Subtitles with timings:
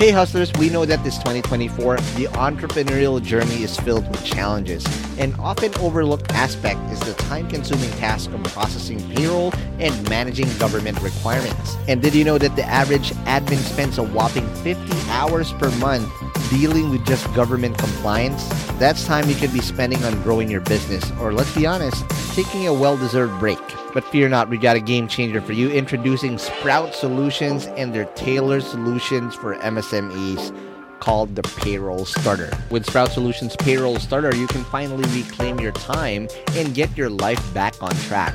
[0.00, 4.82] Hey hustlers, we know that this 2024, the entrepreneurial journey is filled with challenges.
[5.18, 11.76] An often overlooked aspect is the time-consuming task of processing payroll and managing government requirements.
[11.86, 16.10] And did you know that the average admin spends a whopping 50 hours per month
[16.48, 18.48] dealing with just government compliance?
[18.78, 22.66] That's time you could be spending on growing your business, or let's be honest, taking
[22.68, 23.58] a well-deserved break.
[23.92, 25.70] But fear not, we got a game changer for you.
[25.70, 30.54] Introducing Sprout Solutions and their tailored solutions for MSMEs
[31.00, 32.50] called the Payroll Starter.
[32.70, 37.42] With Sprout Solutions Payroll Starter, you can finally reclaim your time and get your life
[37.54, 38.34] back on track.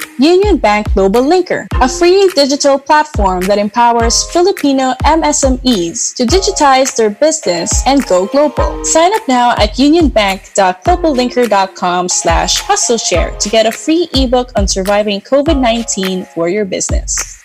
[0.19, 7.09] Union Bank Global Linker, a free digital platform that empowers Filipino MSMEs to digitize their
[7.09, 8.85] business and go global.
[8.85, 16.27] Sign up now at unionbank.globallinker.com slash hustleshare to get a free ebook on surviving COVID-19
[16.27, 17.43] for your business.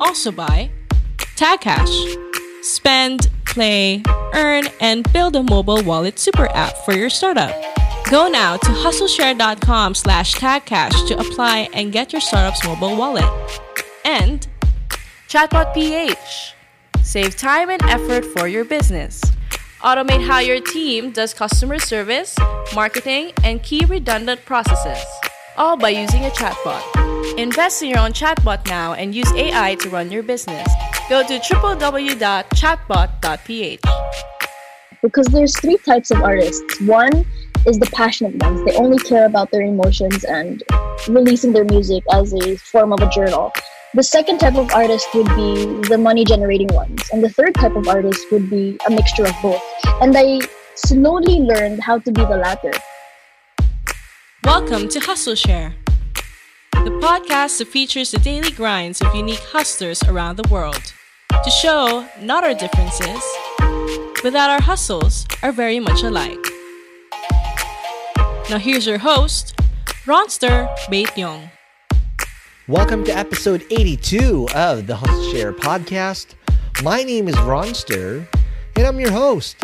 [0.00, 0.70] Also by
[1.36, 2.64] TagCash.
[2.64, 4.02] Spend, play,
[4.34, 7.54] earn, and build a mobile wallet super app for your startup.
[8.14, 13.24] Go now to hustleshare.com slash tagcash to apply and get your startup's mobile wallet.
[14.04, 14.46] And
[15.28, 16.54] Chatbot PH.
[17.02, 19.20] Save time and effort for your business.
[19.80, 22.36] Automate how your team does customer service,
[22.72, 25.04] marketing, and key redundant processes.
[25.56, 27.36] All by using a chatbot.
[27.36, 30.68] Invest in your own chatbot now and use AI to run your business.
[31.08, 33.80] Go to www.chatbot.ph.
[35.02, 36.80] because there's three types of artists.
[36.82, 37.26] One
[37.66, 38.62] is the passionate ones.
[38.64, 40.62] They only care about their emotions and
[41.08, 43.52] releasing their music as a form of a journal.
[43.94, 47.08] The second type of artist would be the money generating ones.
[47.12, 49.62] And the third type of artist would be a mixture of both.
[50.02, 50.40] And I
[50.74, 52.72] slowly learned how to be the latter.
[54.44, 55.74] welcome to Hustle Share,
[56.72, 60.92] the podcast that features the daily grinds of unique hustlers around the world
[61.42, 63.22] to show not our differences,
[64.22, 66.43] but that our hustles are very much alike.
[68.50, 69.56] Now here's your host,
[70.04, 71.50] Ronster Bait Young.
[72.68, 76.34] Welcome to episode 82 of the Hustle Share podcast.
[76.82, 78.26] My name is Ronster,
[78.76, 79.56] and I'm your host.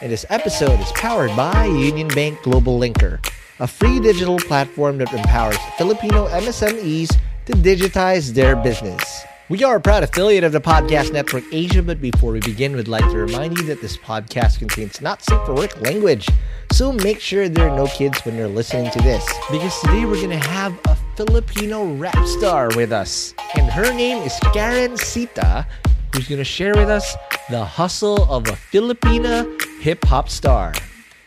[0.00, 3.18] And this episode is powered by Union Bank Global Linker,
[3.58, 7.08] a free digital platform that empowers Filipino MSMEs
[7.46, 9.24] to digitize their business.
[9.48, 12.88] We are a proud affiliate of the Podcast Network Asia, but before we begin, we'd
[12.88, 16.28] like to remind you that this podcast contains not safe for work language.
[16.72, 20.16] So make sure there are no kids when you're listening to this, because today we're
[20.16, 23.34] going to have a Filipino rap star with us.
[23.54, 25.64] And her name is Karencitta,
[26.12, 27.14] who's going to share with us
[27.48, 29.46] the hustle of a Filipina
[29.80, 30.72] hip hop star.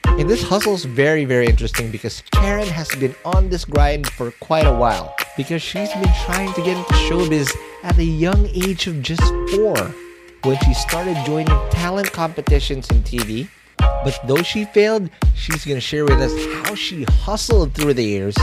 [0.04, 4.32] And this hustle is very, very interesting because Karen has been on this grind for
[4.42, 7.50] quite a while because she's been trying to get into showbiz
[7.84, 9.76] at a young age of just four
[10.44, 13.48] when she started joining talent competitions in TV.
[13.78, 16.34] But though she failed, she's going to share with us
[16.64, 18.36] how she hustled through the years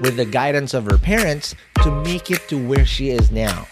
[0.00, 3.66] with the guidance of her parents to make it to where she is now.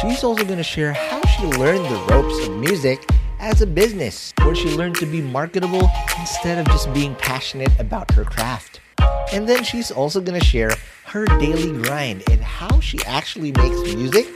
[0.00, 3.04] She's also going to share how she learned the ropes of music
[3.38, 8.10] as a business, where she learned to be marketable instead of just being passionate about
[8.12, 8.80] her craft.
[9.32, 10.72] And then she's also going to share
[11.04, 14.26] her daily grind and how she actually makes music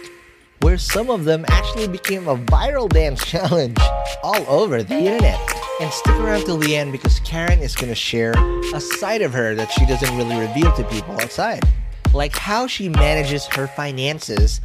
[0.61, 3.79] where some of them actually became a viral dance challenge
[4.23, 5.41] all over the internet.
[5.81, 8.35] And stick around till the end because Karen is to share
[8.75, 11.65] a side of her that she doesn't really reveal to people outside.
[12.12, 14.61] Like how she manages her finances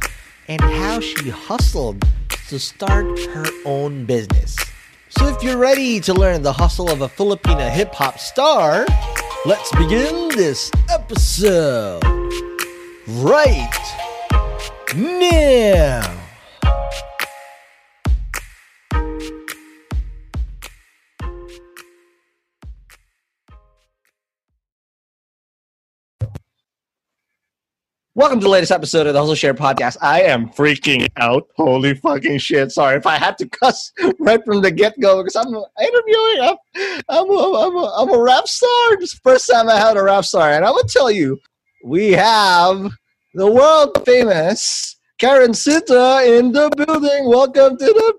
[0.48, 2.04] and how she hustled
[2.48, 4.56] to start her own business.
[5.08, 8.84] So if you're ready to learn the hustle of a Filipina hip hop star,
[9.46, 12.02] let's begin this episode
[13.08, 14.05] right
[14.94, 16.12] now.
[28.14, 29.98] Welcome to the latest episode of the Hustle Share podcast.
[30.00, 31.48] I am freaking out.
[31.54, 32.72] Holy fucking shit.
[32.72, 36.40] Sorry if I had to cuss right from the get go because I'm interviewing.
[36.40, 36.56] I'm,
[37.10, 38.96] I'm, a, I'm, a, I'm a rap star.
[38.96, 40.50] The first time I had a rap star.
[40.50, 41.38] And going to tell you,
[41.84, 42.90] we have
[43.36, 47.28] the world famous Karencitta in the building.
[47.28, 48.14] Welcome to the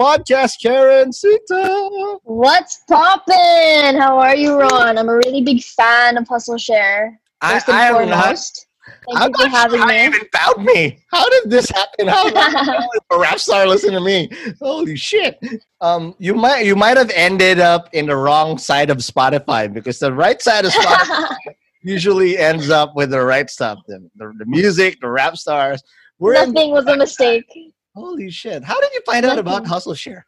[0.00, 2.18] podcast, Karen Sita.
[2.22, 4.00] What's poppin'?
[4.00, 4.96] How are you, Ron?
[4.96, 7.20] I'm a really big fan of Hustle Share.
[7.42, 8.22] I, First and I am not.
[8.22, 8.66] foremost.
[9.06, 10.06] Thank I'm you for having me.
[10.06, 11.04] even found me.
[11.10, 12.08] How did this happen?
[12.08, 14.30] How did a rap star listen to me?
[14.58, 15.38] Holy shit!
[15.82, 19.98] Um, you might you might have ended up in the wrong side of Spotify because
[19.98, 21.36] the right side of Spotify
[21.82, 23.78] usually ends up with the right stuff.
[23.86, 25.82] The, the, the music, the rap stars.
[26.18, 27.46] We're Nothing was a mistake.
[27.94, 28.62] holy shit!
[28.62, 30.26] How did you find out about Hustle Share?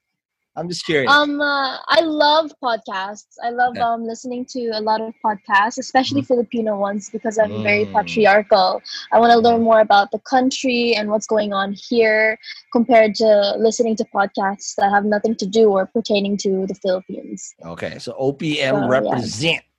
[0.55, 1.11] I'm just curious.
[1.11, 3.37] Um, uh, I love podcasts.
[3.43, 3.89] I love Yeah.
[3.91, 7.93] um listening to a lot of podcasts, especially Filipino ones, because I'm very Mm.
[7.95, 8.83] patriarchal.
[9.13, 12.39] I want to learn more about the country and what's going on here,
[12.71, 17.55] compared to listening to podcasts that have nothing to do or pertaining to the Philippines.
[17.65, 19.21] okay, so OPM Oh, yeah.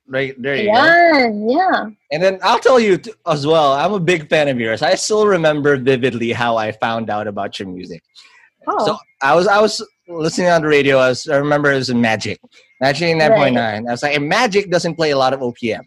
[0.08, 0.38] Represent.
[0.38, 0.72] Right there you go.
[0.72, 1.30] Yeah,
[1.72, 1.86] yeah.
[2.12, 4.82] And then I'll tell you t- as well, I'm a big fan of yours.
[4.82, 8.02] I still remember vividly how I found out about your music.
[8.66, 10.98] Oh, So I was I was listening on the radio.
[10.98, 12.38] I, was, I remember it was in Magic,
[12.80, 13.56] Magic 9.9.
[13.56, 15.82] I was like, and Magic doesn't play a lot of OPM.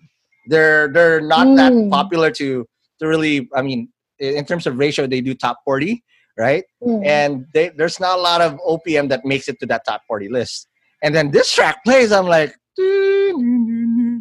[0.47, 1.89] They're they're not that Mm.
[1.91, 2.65] popular to
[2.99, 3.47] to really.
[3.55, 3.89] I mean,
[4.19, 6.03] in in terms of ratio, they do top 40,
[6.37, 6.63] right?
[6.81, 7.05] mm.
[7.05, 10.29] And they, there's not a lot of OPM that makes it to that top 40
[10.29, 10.67] list.
[11.03, 12.11] And then this track plays.
[12.11, 12.55] I'm like.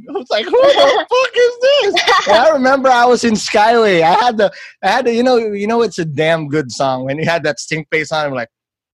[0.09, 2.29] I was like, who the fuck is this?
[2.29, 4.03] And I remember I was in Skyway.
[4.03, 4.53] I had the,
[4.83, 7.43] I had the, you know, you know, it's a damn good song when you had
[7.45, 8.27] that stink face on.
[8.27, 8.49] I'm like,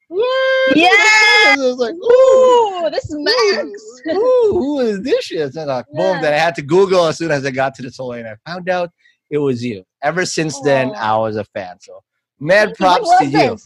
[0.08, 0.76] what?
[0.76, 0.88] Yeah!
[0.88, 4.16] I was like, ooh, Ooh, this is Max.
[4.16, 5.54] ooh, who is this shit?
[5.54, 6.20] And like, boom.
[6.20, 8.37] Then I had to Google as soon as I got to the solo, and I
[8.46, 8.90] found out
[9.31, 9.84] it was you.
[10.02, 11.76] Ever since then, I was a fan.
[11.81, 12.02] So,
[12.40, 13.56] mad props was to you.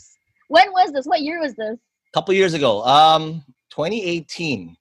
[0.48, 1.06] When was this?
[1.06, 1.76] What year was this?
[1.76, 4.76] A couple years ago, um, 2018.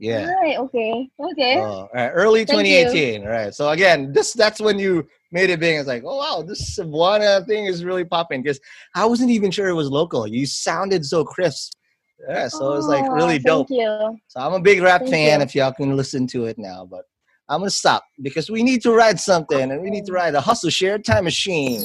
[0.00, 0.32] Yeah.
[0.32, 0.58] Right.
[0.58, 1.10] Okay.
[1.20, 1.58] Okay.
[1.58, 2.84] Oh, all right, early Thank you.
[2.84, 3.22] 2018.
[3.22, 3.54] Right.
[3.54, 5.76] So again, this that's when you made it big.
[5.78, 8.58] It's like, oh wow, this Cebuana thing is really popping because
[8.94, 10.26] I wasn't even sure it was local.
[10.26, 11.74] You sounded so crisp.
[12.26, 13.68] Yeah, so it's like Oh, really dope.
[13.68, 14.18] Thank you.
[14.28, 15.40] So I'm a big rap Thank fan.
[15.40, 15.44] you.
[15.44, 17.04] If y'all can listen to it now, but
[17.50, 20.40] I'm gonna stop because we need to ride something, and we need to ride a
[20.40, 21.80] hustle share time machine.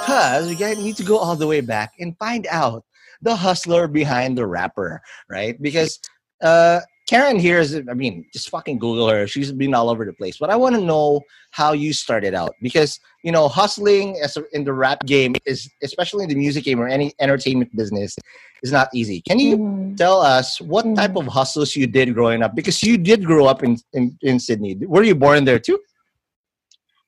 [0.00, 2.84] Because we need to go all the way back and find out
[3.22, 5.60] the hustler behind the rapper, right?
[5.60, 5.98] Because
[6.42, 9.26] uh, Karen here is, I mean, just fucking Google her.
[9.26, 10.36] She's been all over the place.
[10.38, 14.44] But I want to know how you started out because you know hustling as a,
[14.52, 18.16] in the rap game is, especially in the music game or any entertainment business,
[18.62, 19.20] is not easy.
[19.22, 19.96] Can you Mhm.
[19.96, 20.94] tell us what Mm.
[20.96, 24.38] type of hustles you did growing up because you did grow up in, in, in
[24.38, 24.76] Sydney.
[24.86, 25.78] Were you born there too?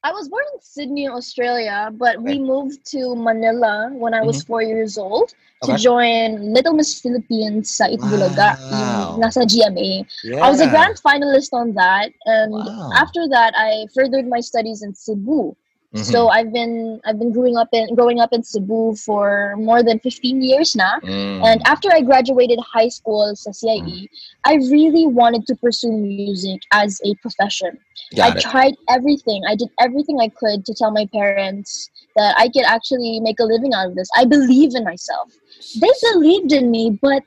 [0.03, 2.25] I was born in Sydney, Australia, but Okay.
[2.25, 5.73] we moved to Manila when I was four years old to Mm-hmm.
[5.77, 5.83] Okay.
[5.83, 8.81] join Little Miss Philippines sa Eat Bulaga, Wow.
[8.81, 10.09] yung nasa GMA.
[10.25, 10.41] Yeah.
[10.41, 12.97] I was a grand finalist on that, and Wow.
[12.97, 15.53] after that, I furthered my studies in Cebu.
[15.95, 16.05] Mhm.
[16.05, 19.99] So I've been I've been growing up in growing up in Cebu for more than
[19.99, 21.01] 15 years now.
[21.03, 21.45] Mm.
[21.45, 24.09] And after I graduated high school sa CIE,
[24.47, 27.77] I really wanted to pursue music as a profession.
[28.15, 28.43] I Got it.
[28.43, 29.43] tried everything.
[29.49, 33.45] I did everything I could to tell my parents that I could actually make a
[33.45, 34.09] living out of this.
[34.17, 35.35] I believe in myself.
[35.81, 37.25] They believed in me, but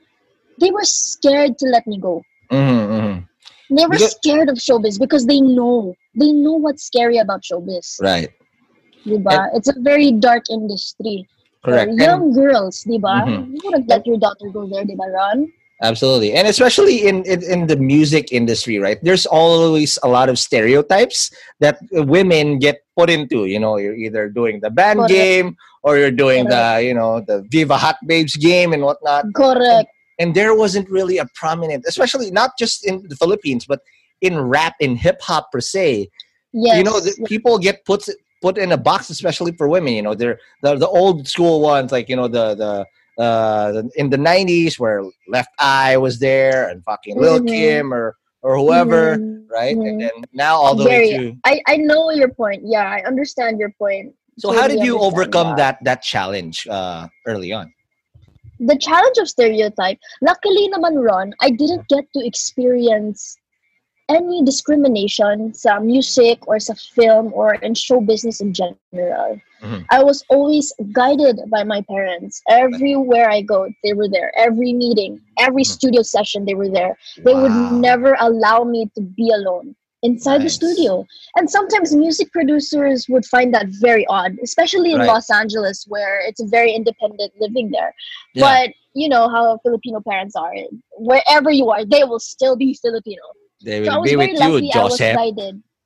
[0.58, 2.22] they were scared to let me go.
[2.50, 3.28] Mhm, mhm.
[3.76, 5.94] They were scared of showbiz because they know.
[6.14, 8.00] They know what's scary about showbiz.
[8.00, 8.30] Right.
[9.06, 9.48] Diba?
[9.54, 11.28] It's a very dark industry.
[11.62, 11.90] For Correct.
[11.90, 13.24] And- young girls, diba?
[13.24, 13.54] Mhm.
[13.54, 15.50] You wouldn't let your daughter go there, diba, Ron?
[15.82, 16.32] Absolutely.
[16.32, 18.98] And especially in, in, in the music industry, right?
[19.02, 21.30] There's always a lot of stereotypes
[21.60, 23.46] that women get put into.
[23.46, 25.12] You know, you're either doing the band Correct.
[25.12, 29.26] game or you're doing the, you know, the Viva Hot Babes game and whatnot.
[29.34, 29.88] Correct.
[30.18, 33.80] And there wasn't really a prominent, especially not just in the Philippines, but
[34.20, 36.08] in rap, in hip hop per se.
[36.52, 36.78] Yes.
[36.78, 38.08] You know, the, people get put
[38.44, 39.92] put in a box, especially for women.
[39.98, 42.72] You know, they're the the old school ones, like you know the the.
[43.16, 44.98] Uh, in the '90s, where
[45.34, 47.46] Left Eye was there, and fucking Lil Mhm.
[47.52, 48.06] Kim, or
[48.42, 49.46] or whoever, Mhm.
[49.58, 49.76] right?
[49.78, 49.88] Mhm.
[49.88, 51.26] And then now all the Very- way to.
[51.50, 52.60] I, I know your point.
[52.74, 54.06] Yeah, I understand your point.
[54.42, 57.66] So how did you overcome that that challenge uh, early on?
[58.70, 59.98] The challenge of stereotype.
[60.30, 63.38] Luckily naman, Ron, I didn't get to experience
[64.08, 69.40] any discrimination sa music or sa film or in show business in general.
[69.62, 69.86] Mhm.
[69.90, 72.42] I was always guided by my parents.
[72.48, 74.30] Everywhere I go, they were there.
[74.36, 75.72] Every meeting, every Mhm.
[75.76, 76.98] studio session, they were there.
[77.24, 77.42] They Wow.
[77.42, 81.06] would never allow me to be alone inside the studio.
[81.36, 85.08] And sometimes music producers would find that very odd, especially in Right.
[85.08, 87.94] Los Angeles, where it's a very independent living there.
[88.34, 88.44] Yeah.
[88.44, 90.52] But you know how Filipino parents are.
[90.98, 93.22] Wherever you are, they will still be Filipino.
[93.64, 95.16] They So will was be with you, lucky was Joseph.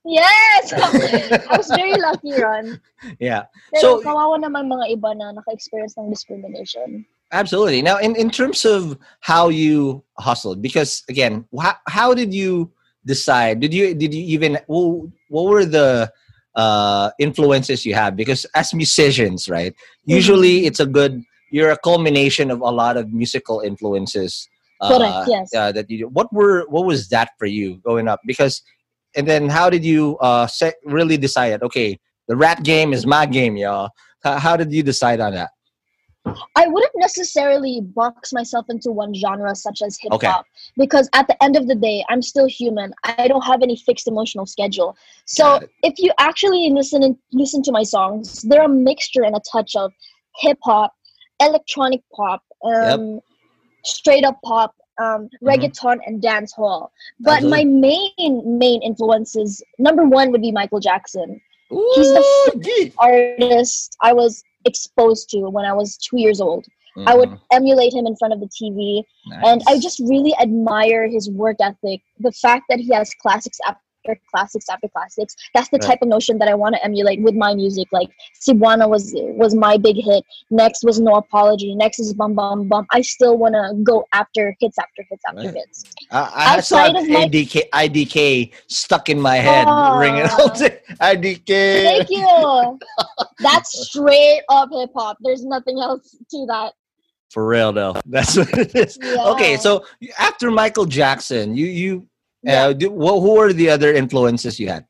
[0.05, 0.73] Yes!
[1.51, 2.81] I was very lucky, Ron.
[3.21, 3.45] Yeah.
[3.75, 7.07] Pero So- kawawa naman mga iba na naka-experience ng discrimination.
[7.31, 7.83] Absolutely.
[7.83, 12.73] Now, in, in terms of how you hustled, because again, how, how did you
[13.05, 13.61] decide?
[13.61, 16.09] Did you did you even wh- what were the
[16.57, 18.17] uh, influences you have?
[18.17, 19.77] Because as musicians, right,
[20.09, 21.21] usually it's a good.
[21.53, 24.49] You're a culmination of a lot of musical influences.
[24.81, 25.55] Uh, Correct, yes.
[25.55, 26.09] uh, that you.
[26.09, 28.21] What were what was that for you going up?
[28.27, 28.63] Because,
[29.17, 31.63] and then how did you uh set, really decide?
[31.63, 33.91] Okay, the rap game is my game, y'all.
[34.23, 35.51] How, how did you decide on that?
[36.57, 40.27] I wouldn't necessarily box myself into one genre such as hip Okay.
[40.27, 40.45] hop
[40.77, 42.93] because at the end of the day, I'm still human.
[43.05, 44.97] I don't have any fixed emotional schedule.
[45.27, 49.41] So if you actually listen and listen to my songs, they're a mixture and a
[49.51, 49.93] touch of
[50.41, 50.93] hip hop,
[51.41, 53.21] electronic pop, um,
[53.89, 55.49] straight up pop, um, Mm-hmm.
[55.49, 56.93] reggaeton, and dance hall.
[57.21, 61.41] But my main main influences, number one would be Michael Jackson
[61.95, 66.67] He's the Ooh, artist I was exposed to when I was two years old.
[67.07, 67.41] I would Mhm.
[67.53, 69.05] emulate him in front of the TV,
[69.45, 72.01] and I just really admire his work ethic.
[72.19, 73.59] The fact that he has classics
[74.09, 75.35] after classics after classics.
[75.55, 75.89] That's the Right.
[75.89, 77.89] type of notion that I want to emulate with my music.
[77.93, 78.09] Like
[78.41, 80.25] Cebuana was was my big hit.
[80.51, 81.75] Next was No Apology.
[81.75, 82.87] Next is Bum Bum Bum.
[82.93, 85.55] I still want to go after hits after hits after Right.
[85.55, 85.85] hits.
[86.11, 89.99] I, I outside saw my- IDK, IDK stuck in my head, Ah.
[89.99, 90.81] ringing all day.
[91.01, 91.83] IDK.
[92.07, 92.79] Thank you.
[93.41, 95.19] That's straight up hip hop.
[95.21, 96.73] There's nothing else to that.
[97.31, 98.99] For real though, that's what it is.
[99.03, 99.85] Okay, so
[100.19, 102.07] after Michael Jackson, you you
[102.43, 102.67] Yeah.
[102.67, 104.87] uh, do, wh- who are the other influences you had?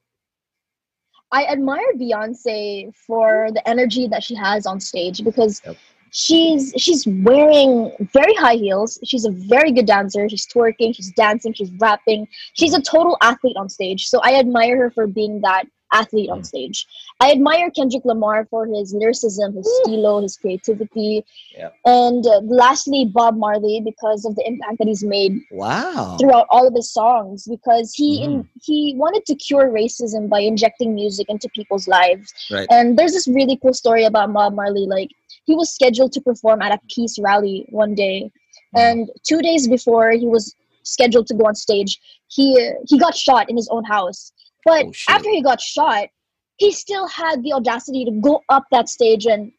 [1.32, 5.76] I admire Beyonce for the energy that she has on stage because Yep.
[6.10, 8.98] she's she's wearing very high heels.
[9.04, 10.28] She's a very good dancer.
[10.28, 12.26] She's twerking, she's dancing, she's rapping.
[12.54, 14.06] She's a total athlete on stage.
[14.06, 16.86] So I admire her for being that athlete on stage.
[17.20, 21.24] I admire Kendrick Lamar for his lyricism, his stilo, his creativity.
[21.56, 21.74] Yep.
[21.84, 26.16] And uh, lastly, Bob Marley because of the impact that he's made Wow.
[26.20, 28.48] throughout all of his songs because he in, Mhm.
[28.62, 32.32] he wanted to cure racism by injecting music into people's lives.
[32.50, 32.66] Right.
[32.70, 34.86] And there's this really cool story about Bob Marley.
[34.86, 35.10] Like
[35.44, 38.30] he was scheduled to perform at a peace rally one day,
[38.74, 38.80] Mhm.
[38.82, 42.46] and two days before he was scheduled to go on stage, he
[42.86, 44.32] he got shot in his own house.
[44.64, 46.08] But Oh, after he got shot,
[46.56, 49.52] he still had the audacity to go up that stage and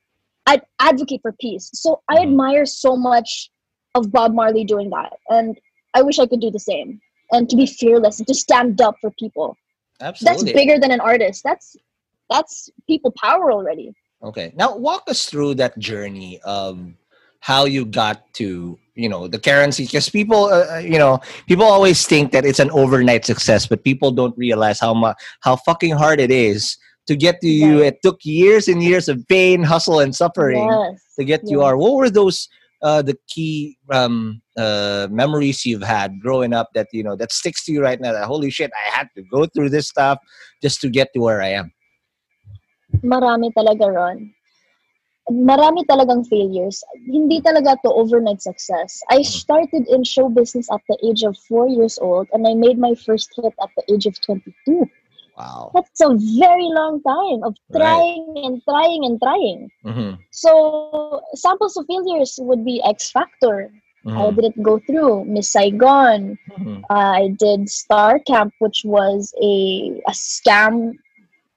[0.48, 1.70] ad- advocate for peace.
[1.74, 2.24] So I Mhm.
[2.24, 3.50] admire so much
[3.96, 5.60] of Bob Marley doing that, and
[5.94, 7.02] I wish I could do the same.
[7.32, 9.56] And to be fearless and to stand up for people.
[10.02, 10.46] Absolutely.
[10.46, 11.44] That's bigger than an artist.
[11.44, 11.76] That's
[12.30, 13.94] that's people power already.
[14.24, 14.52] Okay.
[14.56, 16.94] Now walk us through that journey of
[17.40, 21.66] how you got to, you know, the currency because people uh, uh, you know, people
[21.66, 25.96] always think that it's an overnight success, but people don't realize how much how fucking
[25.96, 26.78] hard it is
[27.08, 27.80] to get to you.
[27.80, 31.02] It took years and years of pain, hustle and suffering Yes.
[31.18, 31.66] to get you yes.
[31.66, 31.78] are.
[31.78, 32.48] What were those
[32.82, 37.66] uh, the key um, uh, memories you've had growing up that you know that sticks
[37.66, 38.12] to you right now?
[38.14, 40.20] That holy shit, I had to go through this stuff
[40.62, 41.72] just to get to where I am.
[43.04, 44.34] Marami talaga ron.
[45.30, 46.84] Marami talagang failures.
[47.06, 49.02] Hindi talaga to overnight success.
[49.10, 52.78] I started in show business at the age of four years old and I made
[52.78, 54.90] my first hit at the age of 22.
[55.38, 55.72] Wow.
[55.74, 57.78] That's a very long time of Right.
[57.78, 59.72] trying and trying and trying.
[59.84, 63.72] hmm So samples of failures would be X Factor.
[64.16, 66.38] I hmm didn't go through Miss Saigon.
[66.50, 70.98] hmm I did Star Camp, which was a a scam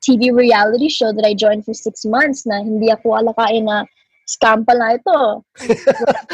[0.02, 2.44] TV reality show that I joined for six months.
[2.44, 3.86] Na hindi ako alakain na
[4.26, 5.42] scam pala ito.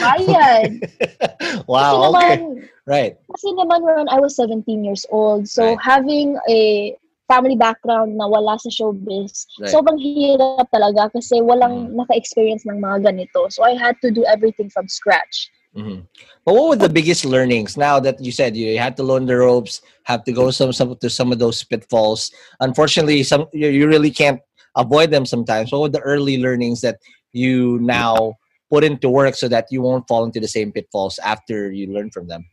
[0.00, 0.80] Bayad.
[1.70, 2.00] wow.
[2.00, 2.36] Kasi Okay.
[2.36, 2.40] naman,
[2.88, 3.14] Right.
[3.28, 5.80] kasi naman when I was 17 years old, so Right.
[5.84, 6.94] having a
[7.28, 9.44] family background na wala sa showbiz.
[9.60, 9.68] Right.
[9.68, 12.00] Sobrang hirap talaga kasi walang Mm.
[12.00, 13.52] naka-experience ng mga ganito.
[13.52, 15.52] So I had to do everything from scratch.
[15.76, 16.06] Mhm.
[16.44, 19.36] But what were the biggest learnings now that you said you had to learn the
[19.36, 22.32] ropes, have to go some, some to some of those pitfalls?
[22.60, 24.40] Unfortunately, some you, you really can't
[24.76, 25.70] avoid them sometimes.
[25.70, 26.98] What were the early learnings that
[27.32, 28.34] you now
[28.70, 32.10] put into work so that you won't fall into the same pitfalls after you learn
[32.10, 32.44] from them?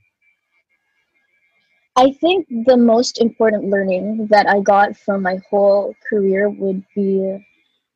[1.96, 7.40] I think the most important learning that I got from my whole career would be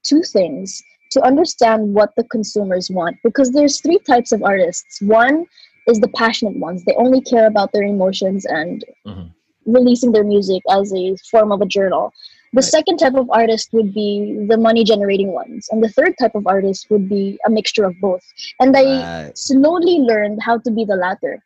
[0.04, 5.01] two things to understand what the consumers want because there's three types of artists.
[5.01, 5.46] One
[5.88, 6.84] is the passionate ones.
[6.84, 9.34] They only care about their emotions and Mhm.
[9.66, 12.12] releasing their music as a form of a journal.
[12.54, 12.75] The Right.
[12.75, 15.68] second type of artist would be the money generating ones.
[15.72, 18.24] And the third type of artist would be a mixture of both.
[18.60, 19.36] And I Right.
[19.36, 21.44] slowly learned how to be the latter.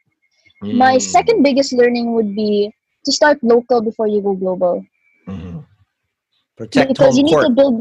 [0.71, 0.99] My Mm.
[0.99, 2.73] second biggest learning would be
[3.05, 4.85] to start local before you go global.
[5.27, 5.65] Mhm.
[6.55, 7.41] Protect because you need court.
[7.41, 7.75] to build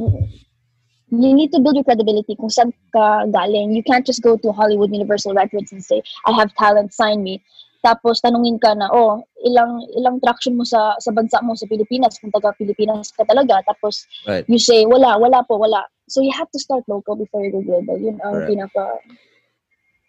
[1.13, 3.77] you need to build your credibility kung saan ka galing.
[3.77, 7.45] You can't just go to Hollywood Universal Records and say, I have talent, sign me.
[7.85, 12.17] Tapos tanungin ka na, oh, ilang ilang traction mo sa sa bansa mo sa Pilipinas,
[12.17, 13.61] kung taga Pilipinas ka talaga.
[13.69, 14.47] Tapos Right.
[14.49, 15.85] you say, wala, wala po, wala.
[16.09, 17.99] So you have to start local before you go global.
[18.01, 18.49] Yun ang Correct.
[18.49, 18.85] pinaka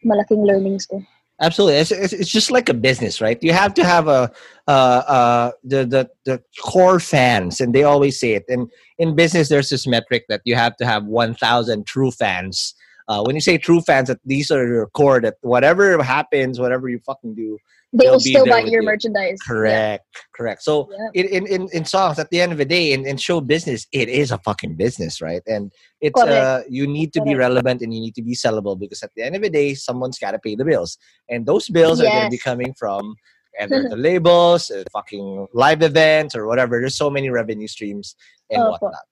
[0.07, 1.03] malaking learnings ko.
[1.43, 3.37] Absolutely, it's, it's, it's just like a business, right?
[3.43, 4.31] You have to have a
[4.65, 8.45] uh, uh, the the the core fans, and they always say it.
[8.47, 12.73] And in business, there's this metric that you have to have one thousand true fans.
[13.07, 15.19] Uh, when you say true fans, that these are your core.
[15.21, 17.57] That whatever happens, whatever you fucking do,
[17.95, 18.87] They They'll still buy your you.
[18.87, 19.39] merchandise.
[19.45, 19.53] Yeah.
[19.53, 20.05] correct,
[20.35, 20.63] correct.
[20.63, 21.09] So Yeah.
[21.13, 24.09] in, in in songs, at the end of the day, in, in show business, it
[24.09, 25.43] is a fucking business, right?
[25.45, 29.03] And it's uh, you need to be relevant and you need to be sellable because
[29.03, 30.97] at the end of the day, someone's got to pay the bills,
[31.29, 33.15] and those bills are going to be coming from
[33.61, 36.79] either the labels, uh, fucking live events, or whatever.
[36.79, 38.15] There's so many revenue streams
[38.49, 38.71] and Opo.
[38.71, 39.05] whatnot.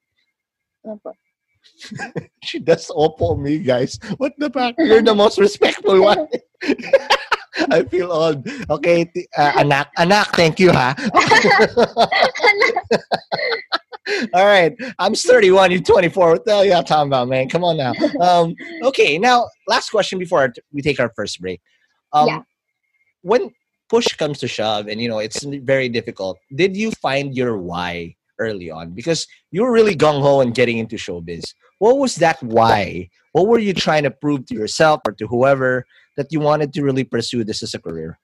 [0.87, 1.13] Opo.
[2.43, 3.99] She does oppo me, guys.
[4.17, 4.75] What the fuck?
[4.79, 6.27] You're the most respectful one.
[7.69, 8.47] I feel old.
[8.69, 10.95] Okay, t- uh, anak, anak, thank you, ha.
[14.33, 15.71] All right, I'm 31.
[15.71, 16.31] You're 24.
[16.31, 17.49] What the hell you talking about, man?
[17.49, 17.93] Come on now.
[18.19, 21.61] Um, okay, now last question before we take our first break.
[22.13, 22.41] Um, Yeah.
[23.21, 23.51] When
[23.89, 28.15] push comes to shove, and you know it's very difficult, did you find your why
[28.41, 28.91] early on?
[28.91, 31.53] Because you were really gung ho and getting into showbiz.
[31.79, 33.09] What was that why?
[33.31, 35.85] What were you trying to prove to yourself or to whoever
[36.17, 38.19] that you wanted to really pursue this as a career?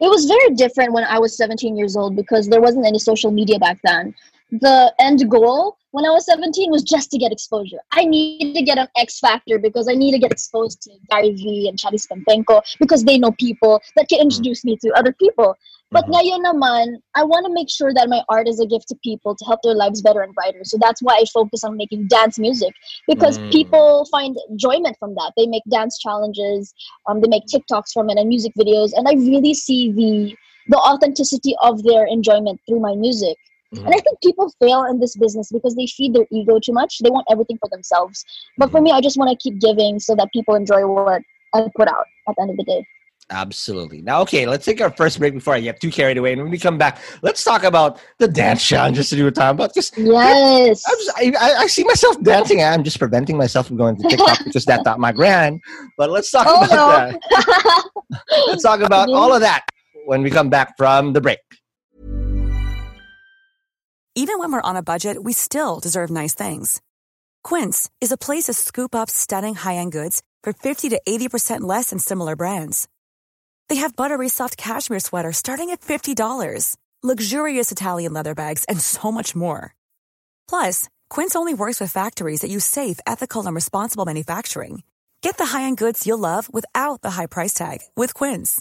[0.00, 3.32] It was very different when I was 17 years old because there wasn't any social
[3.32, 4.14] media back then.
[4.50, 7.78] The end goal when I was 17 was just to get exposure.
[7.92, 11.32] I needed to get an X Factor because I need to get exposed to Gary
[11.32, 15.56] Vee and Charice Pempengco because they know people that can introduce me to other people.
[15.90, 16.12] But Mhm.
[16.12, 19.34] ngayon naman, I want to make sure that my art is a gift to people
[19.34, 20.62] to help their lives better and brighter.
[20.64, 22.74] So that's why I focus on making dance music
[23.06, 23.50] because Mm.
[23.50, 25.32] people find enjoyment from that.
[25.36, 26.74] They make dance challenges,
[27.08, 30.36] um, they make TikToks from it and music videos, and I really see the
[30.68, 33.36] the authenticity of their enjoyment through my music.
[33.74, 33.84] Mhm.
[33.86, 36.98] And I think people fail in this business because they feed their ego too much.
[36.98, 38.24] They want everything for themselves.
[38.58, 41.22] But for me, I just want to keep giving so that people enjoy what
[41.54, 42.86] I put out at the end of the day.
[43.30, 44.00] Absolutely.
[44.00, 46.32] Now, okay, let's take our first break before I get too carried away.
[46.32, 49.56] And when we come back, let's talk about the dance challenges that you were talking
[49.56, 49.74] about.
[49.74, 50.82] Because Yes.
[50.88, 52.62] I'm just, I, I, I see myself dancing.
[52.62, 55.60] I'm just preventing myself from going to TikTok because that taught my grand.
[55.98, 57.18] But let's talk Oh, about no.
[57.30, 57.84] that.
[58.46, 59.66] Let's talk about all of that
[60.06, 61.38] when we come back from the break.
[64.14, 66.80] Even when we're on a budget, we still deserve nice things.
[67.44, 71.90] Quince is a place to scoop up stunning high-end goods for 50 to 80% less
[71.90, 72.88] than similar brands.
[73.68, 79.12] They have buttery soft cashmere sweaters starting at $50, luxurious Italian leather bags, and so
[79.12, 79.74] much more.
[80.48, 84.82] Plus, Quince only works with factories that use safe, ethical, and responsible manufacturing.
[85.20, 88.60] Get the high-end goods you'll love without the high price tag with Quince.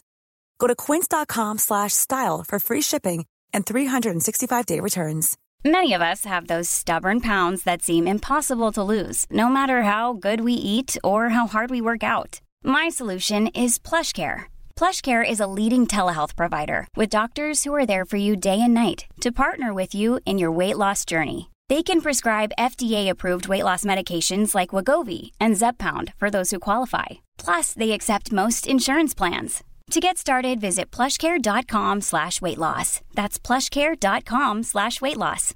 [0.60, 5.38] Go to quince.com slash style for free shipping and 365-day returns.
[5.66, 10.14] Many of us have those stubborn pounds that seem impossible to lose, no matter how
[10.14, 12.42] good we eat or how hard we work out.
[12.64, 14.46] My solution is PlushCare.
[14.78, 18.76] PlushCare is a leading telehealth provider with doctors who are there for you day and
[18.76, 21.50] night to partner with you in your weight loss journey.
[21.68, 27.06] They can prescribe FDA-approved weight loss medications like Wegovy and Zepbound for those who qualify.
[27.40, 29.64] Plus, they accept most insurance plans.
[29.90, 33.02] To get started, visit plushcare.com slash weight loss.
[33.16, 35.56] That's plushcare.com slash weight loss.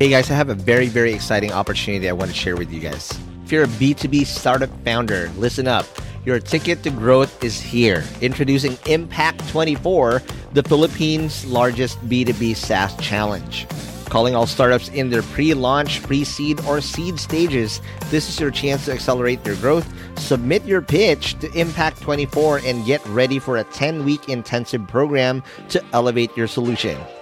[0.00, 2.80] Hey guys, I have a very, very exciting opportunity I want to share with you
[2.80, 3.16] guys.
[3.46, 5.86] If you're a B2B startup founder, listen up.
[6.24, 8.02] Your ticket to growth is here.
[8.20, 10.20] Introducing Impact 24,
[10.52, 13.68] the Philippines' largest B2B SaaS challenge.
[14.06, 17.80] Calling all startups in their pre launch, pre seed, or seed stages,
[18.10, 19.86] this is your chance to accelerate your growth.
[20.18, 25.40] Submit your pitch to Impact 24 and get ready for a 10 week intensive program
[25.68, 26.98] to elevate your solution.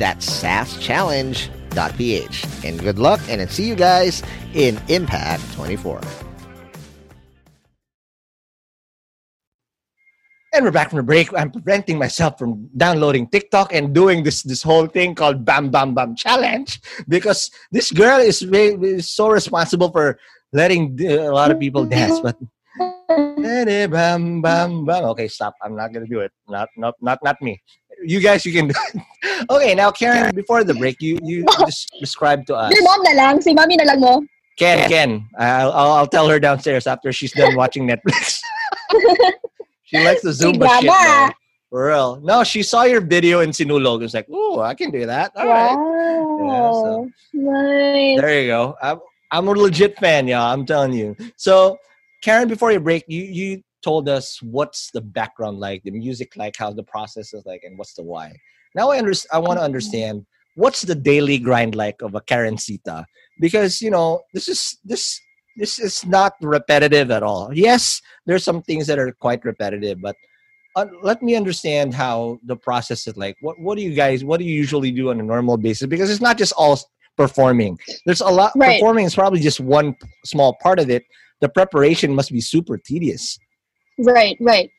[0.00, 2.64] That's saaschallenge.ph.
[2.64, 4.22] And good luck, and see you guys
[4.54, 6.00] in Impact 24.
[10.52, 11.28] And we're back from the break.
[11.36, 15.94] I'm preventing myself from downloading TikTok and doing this this whole thing called Bam Bam
[15.94, 20.18] Bam Challenge because this girl is, is so responsible for
[20.52, 22.18] letting uh, a lot of people dance.
[22.18, 22.36] But
[23.86, 25.04] bam bam bam.
[25.12, 25.54] Okay, stop.
[25.62, 26.32] I'm not gonna do it.
[26.48, 27.62] Not not not not me.
[28.04, 29.02] You guys, you can do it.
[29.50, 30.34] Okay, now Karen.
[30.34, 32.72] Before the break, you you just described to us.
[32.72, 34.24] Your mom na lang, si mami na lang mo.
[34.58, 35.28] Ken, Ken.
[35.38, 38.40] I'll, I'll I'll tell her downstairs after she's done watching Netflix.
[39.84, 40.84] she likes the Zumba shit.
[40.88, 41.28] Drama.
[41.28, 41.28] though.
[41.70, 42.20] For real.
[42.22, 44.02] No, she saw your video in Sinulog.
[44.02, 45.30] It's like, oh, I can do that.
[45.36, 45.76] All right.
[45.76, 46.72] wow.
[46.72, 48.20] so- Nice.
[48.20, 48.74] There you go.
[48.82, 48.98] I'm,
[49.30, 50.52] I'm a legit fan, y'all.
[50.52, 51.14] I'm telling you.
[51.36, 51.78] So,
[52.22, 56.56] Karen, before you break, you you told us what's the background like, the music like,
[56.56, 58.32] how the process is like, and what's the why.
[58.74, 63.04] Now I under, I want to understand what's the daily grind like of a Karencitta
[63.40, 65.20] because you know this is this
[65.56, 67.50] this is not repetitive at all.
[67.52, 70.16] Yes, there's some things that are quite repetitive, but
[70.76, 73.36] uh, let me understand how the process is like.
[73.40, 74.24] What what do you guys?
[74.24, 75.86] What do you usually do on a normal basis?
[75.86, 76.78] Because it's not just all
[77.16, 77.78] performing.
[78.06, 78.52] There's a lot.
[78.56, 78.80] Right.
[78.80, 81.02] Performing is probably just one small part of it.
[81.40, 83.38] The preparation must be super tedious.
[84.00, 84.70] Right, right.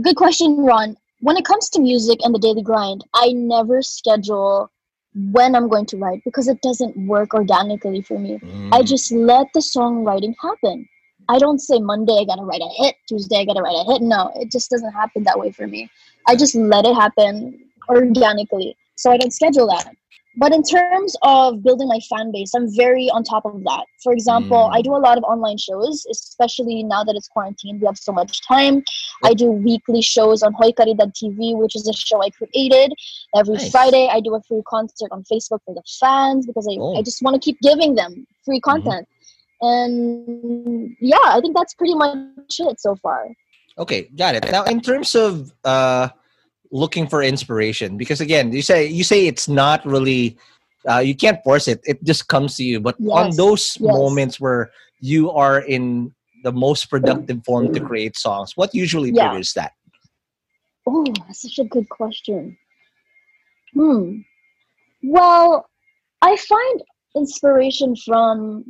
[0.00, 0.96] Good question, Ron.
[1.20, 4.70] When it comes to music and the daily grind, I never schedule
[5.14, 8.38] when I'm going to write because it doesn't work organically for me.
[8.38, 8.72] Mm.
[8.72, 10.88] I just let the songwriting happen.
[11.28, 14.02] I don't say Monday I gotta write a hit, Tuesday I gotta write a hit.
[14.02, 15.90] No, it just doesn't happen that way for me.
[16.26, 18.76] I just let it happen organically.
[18.96, 19.94] So I don't schedule that.
[20.36, 23.84] But in terms of building my fan base, I'm very on top of that.
[24.02, 24.76] For example, Mm.
[24.76, 27.78] I do a lot of online shows, especially now that it's quarantine.
[27.80, 28.82] We have so much time.
[29.24, 32.94] I do weekly shows on Caridad TV, which is a show I created.
[33.36, 33.70] Every Nice.
[33.70, 36.96] Friday, I do a free concert on Facebook for the fans because I, Oh.
[36.96, 39.06] I just want to keep giving them free content.
[39.60, 43.28] And yeah, I think that's pretty much it so far.
[43.78, 44.50] Okay, got it.
[44.50, 46.08] Now, in terms of uh,
[46.72, 50.36] looking for inspiration, because again, you say you say it's not really
[50.90, 52.80] uh, you can't force it; it just comes to you.
[52.80, 53.80] But on those yes.
[53.80, 59.28] moments where you are in the most productive form to create songs, what usually Yeah.
[59.28, 59.72] triggers that?
[60.86, 62.58] Oh, that's such a good question.
[63.74, 64.22] Hmm.
[65.04, 65.68] Well,
[66.20, 66.82] I find
[67.14, 68.64] inspiration from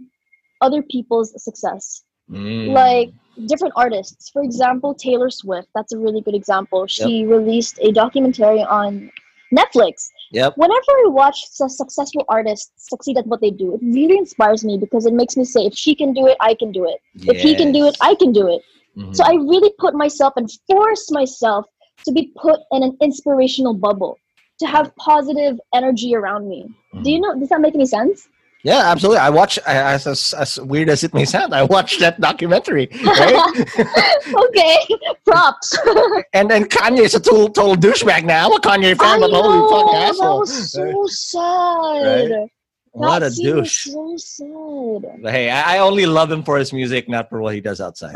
[0.60, 2.72] other people's success, Mm.
[2.72, 3.10] like
[3.46, 4.30] different artists.
[4.30, 5.68] For example, Taylor Swift.
[5.74, 6.86] That's a really good example.
[6.86, 9.10] She released a documentary on
[9.52, 10.08] Netflix.
[10.32, 10.54] Yep.
[10.56, 14.78] Whenever I watch su- successful artists succeed at what they do, it really inspires me
[14.78, 17.00] because it makes me say, if she can do it, I can do it.
[17.14, 18.62] If he can do it, I can do it.
[18.96, 19.14] Mhm.
[19.14, 21.66] So I really put myself and force myself
[22.06, 24.18] to be put in an inspirational bubble,
[24.60, 26.66] to have positive energy around me.
[27.02, 27.34] Do you know?
[27.38, 28.28] Does that make any sense?
[28.64, 29.18] Yeah, absolutely.
[29.18, 31.52] I watch as, as as weird as it may sound.
[31.52, 33.66] I watched that documentary, right?
[34.46, 34.76] okay,
[35.24, 35.76] props.
[36.32, 38.46] and then Kanye is a total, total douchebag now.
[38.46, 40.40] I'm a Kanye fan, but holy that asshole!
[40.40, 42.30] was so sad.
[42.30, 42.48] Right?
[42.92, 43.86] What That a douche.
[43.86, 45.22] So sad.
[45.22, 47.80] But hey, I, I only love him for his music, not for what he does
[47.80, 48.14] outside.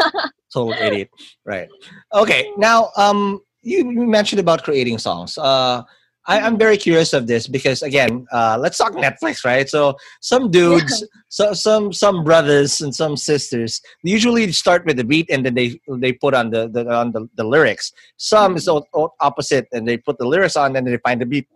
[0.52, 1.10] Total idiot.
[1.44, 1.68] Right.
[2.12, 2.50] Okay.
[2.56, 5.38] Now, um, you you mentioned about creating songs.
[5.38, 5.82] Uh,
[6.26, 9.68] I, I'm very curious of this because again, uh, let's talk Netflix, right?
[9.68, 15.28] So some dudes, so some some brothers and some sisters usually start with the beat
[15.30, 17.92] and then they they put on the, the on the, the lyrics.
[18.16, 21.20] Some is o- o- opposite and they put the lyrics on and then they find
[21.20, 21.46] the beat.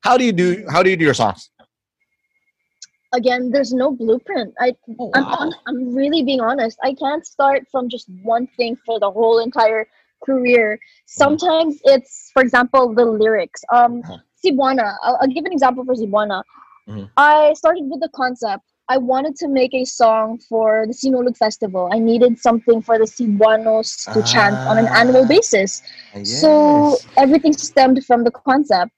[0.00, 0.64] How do you do?
[0.70, 1.50] How do you do your songs?
[3.12, 4.54] Again, there's no blueprint.
[4.58, 5.22] I I'm, wow.
[5.22, 6.78] hon- I'm really being honest.
[6.82, 9.86] I can't start from just one thing for the whole entire
[10.24, 10.78] career.
[11.06, 13.62] Sometimes it's, for example, the lyrics.
[13.72, 14.18] Um, Uh-huh.
[15.02, 16.42] I'll, I'll give an example for Cebuana.
[16.88, 17.08] Mhm.
[17.16, 18.64] I started with the concept.
[18.88, 21.88] I wanted to make a song for the Sinulog Festival.
[21.92, 25.82] I needed something for the Cebuanos to chant on an annual Ah, basis.
[26.22, 26.50] So
[27.16, 28.92] everything stemmed from the concept.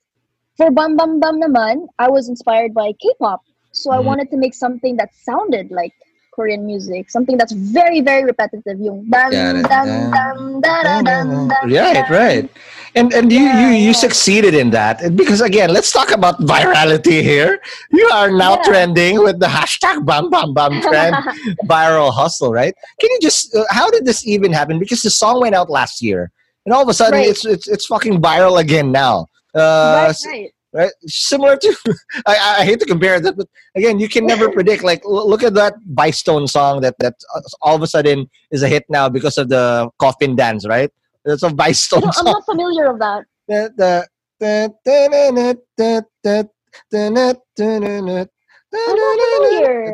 [0.57, 3.41] For Bam Bam Bam naman, I was inspired by K-pop.
[3.71, 4.05] So I Mhm.
[4.09, 5.93] wanted to make something that sounded like
[6.37, 8.77] Korean music, something that's very very repetitive.
[8.79, 11.65] Yung dam dam Dam, dam da da dam dam.
[11.65, 12.45] Right, right.
[12.93, 14.03] And and you Yeah, you you yeah.
[14.05, 17.57] succeeded in that because again, let's talk about virality here.
[17.91, 18.69] You are now Yeah.
[18.69, 21.17] trending with the hashtag bam bam bam trend
[21.73, 22.73] viral hustle, right?
[23.01, 24.77] Can you just uh, how did this even happen?
[24.77, 26.29] Because the song went out last year,
[26.65, 27.29] and all of a sudden Right.
[27.33, 29.25] it's it's it's fucking viral again now.
[29.57, 30.51] Uh, right, right.
[30.73, 30.91] Right?
[31.05, 31.75] Similar to,
[32.25, 34.83] I, I hate to compare that, but again, you can never predict.
[34.83, 38.63] Like, l- look at that Vicetone song that that uh, all of a sudden is
[38.63, 40.91] a hit now because of the coffin dance, right?
[41.25, 43.25] That's a Vicetone don't, I'm not familiar with that.
[43.47, 43.71] The-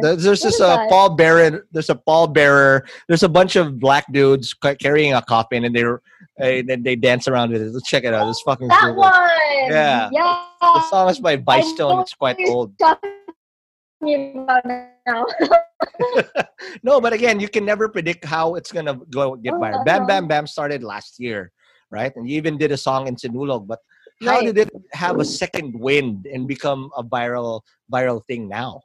[0.02, 0.16] the-.
[0.16, 0.90] There's just a that?
[0.90, 1.68] pall bearer.
[1.72, 2.86] There's a pall bearer.
[3.08, 6.02] There's a bunch of black dudes carrying a coffin, and they're
[6.42, 7.72] uh, then they dance around with it.
[7.74, 8.28] Let's check it out.
[8.30, 8.96] It's fucking That cool.
[8.96, 9.14] one.
[9.70, 10.10] Yeah.
[10.12, 10.46] Yeah.
[10.62, 12.02] The song is by Vicetone.
[12.02, 12.78] It's quite old.
[12.80, 13.12] talking
[14.44, 15.26] about now.
[16.84, 19.86] no, but again, you can never predict how it's gonna go get Oh, viral.
[19.86, 20.08] Bam.
[20.08, 21.52] Bam Bam started last year,
[21.92, 22.14] right?
[22.16, 23.68] And you even did a song in Sinulog.
[23.68, 23.80] But
[24.22, 24.46] how Right.
[24.46, 28.82] did it have a second wind and become a viral viral thing now?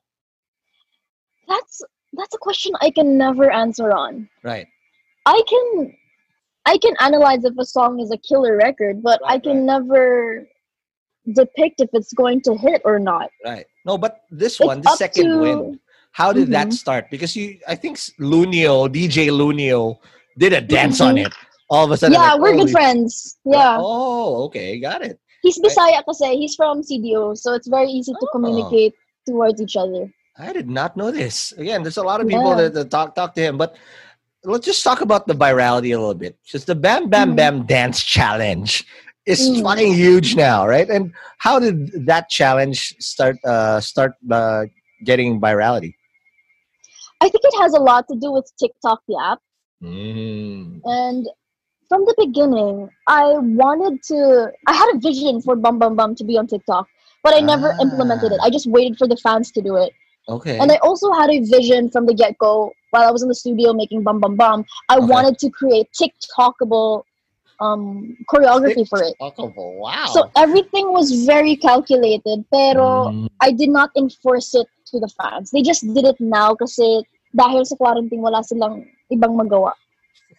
[1.48, 1.80] that's
[2.12, 4.28] that's a question I can never answer on.
[4.42, 4.66] Right.
[5.24, 5.94] I can
[6.68, 10.46] I can analyze if a song is a killer record, but I Right, can never
[11.40, 13.28] depict if it's going to hit or not.
[13.44, 13.66] Right.
[13.88, 15.80] No, but this It's one, the second to- wind,
[16.12, 16.72] how did that Mhm.
[16.84, 17.04] start?
[17.10, 19.96] Because you, I think Loonyo, DJ Loonyo,
[20.36, 21.26] did a dance on Mhm.
[21.26, 21.32] it.
[21.70, 23.38] All of a sudden, Yeah, like, we're good friends.
[23.44, 23.76] Yeah.
[23.80, 25.16] Oh, okay, got it.
[25.44, 26.36] He's Bisaya kasi.
[26.36, 28.32] He's from CDO, so it's very easy to Oh.
[28.32, 28.94] communicate
[29.26, 30.04] towards each other.
[30.38, 31.52] I did not know this.
[31.62, 32.60] Again, there's a lot of people Yeah.
[32.68, 33.76] that, that talk talk to him, but
[34.44, 36.36] let's just talk about the virality a little bit.
[36.44, 37.36] Just the Bam Bam Mhm.
[37.36, 38.86] Bam dance challenge
[39.26, 39.62] is Mm.
[39.62, 40.88] fucking huge now, right?
[40.88, 44.64] And how did that challenge start uh, start uh,
[45.04, 45.94] getting virality?
[47.20, 49.40] I think it has a lot to do with TikTok, the app.
[49.82, 50.80] Mm.
[50.84, 51.28] And
[51.88, 54.52] from the beginning, I wanted to.
[54.66, 56.86] I had a vision for Bum Bum Bum to be on TikTok,
[57.24, 58.38] but I never implemented it.
[58.40, 58.46] Ah.
[58.46, 59.92] I just waited for the fans to do it.
[60.28, 60.58] Okay.
[60.58, 63.34] And I also had a vision from the get go while I was in the
[63.34, 64.64] studio making Bum Bum Bum.
[64.88, 65.06] I Okay.
[65.06, 67.02] wanted to create TikTokable
[67.60, 69.14] um, choreography for it.
[69.20, 70.06] TikTokable, Wow.
[70.12, 73.26] So everything was very calculated, pero Mm.
[73.40, 75.50] I did not enforce it to the fans.
[75.50, 77.02] They just did it now kasi
[77.34, 79.72] dahil sa quarantine wala silang ibang magawa.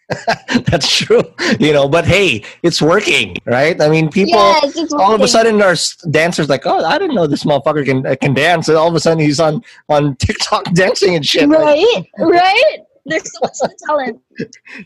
[0.65, 1.22] That's true.
[1.60, 3.80] You know, but hey, it's working, right?
[3.80, 5.76] I mean, people yes, all of a sudden our
[6.10, 8.95] dancers like, oh, I didn't know this motherfucker can uh, can dance, and all of
[8.95, 11.48] a sudden he's on on TikTok dancing and shit.
[11.48, 12.06] Right?
[12.17, 12.78] right?
[13.06, 14.22] There's so much talent.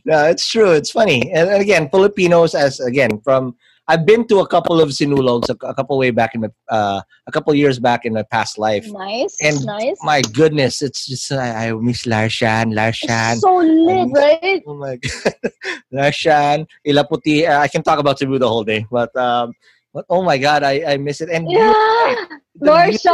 [0.06, 0.72] yeah, it's true.
[0.72, 3.56] It's funny, and, and again, Filipinos as again from.
[3.88, 7.02] I've been to a couple of sinulogs a, a couple way back in my uh,
[7.28, 8.88] a couple years back in my past life.
[8.90, 9.98] Nice, And nice.
[10.04, 13.34] My goodness, it's just I, I miss Larsian, Larsian.
[13.34, 14.64] It's so lit, miss- right?
[14.66, 15.34] Oh my god.
[15.94, 17.48] Larsian, Ilaputi.
[17.50, 19.54] Uh, I can talk about Cebu the whole day, but um
[19.94, 21.30] but oh my god, I, I miss it.
[21.30, 22.16] And you- Yeah,
[22.56, 23.12] the, music,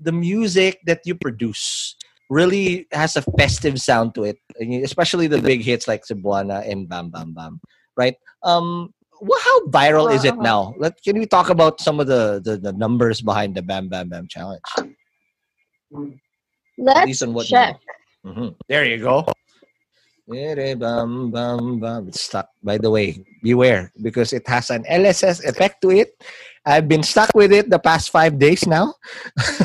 [0.00, 1.96] the music that you produce
[2.30, 4.38] really has a festive sound to it,
[4.84, 7.60] especially the big hits like Cebuana and Bam Bam Bam,
[7.96, 8.14] right?
[8.42, 10.74] Um, well, how viral is it now?
[10.78, 14.08] Let, can we talk about some of the, the, the numbers behind the Bam Bam
[14.08, 14.62] Bam challenge?
[16.78, 17.80] Let's least on what you check.
[18.26, 18.54] Mhm.
[18.68, 19.26] There you go.
[20.32, 22.08] Ere bam bam bam.
[22.08, 22.48] It's stuck.
[22.62, 26.12] By the way, beware because it has an LSS effect to it.
[26.66, 28.92] I've been stuck with it the past five days now,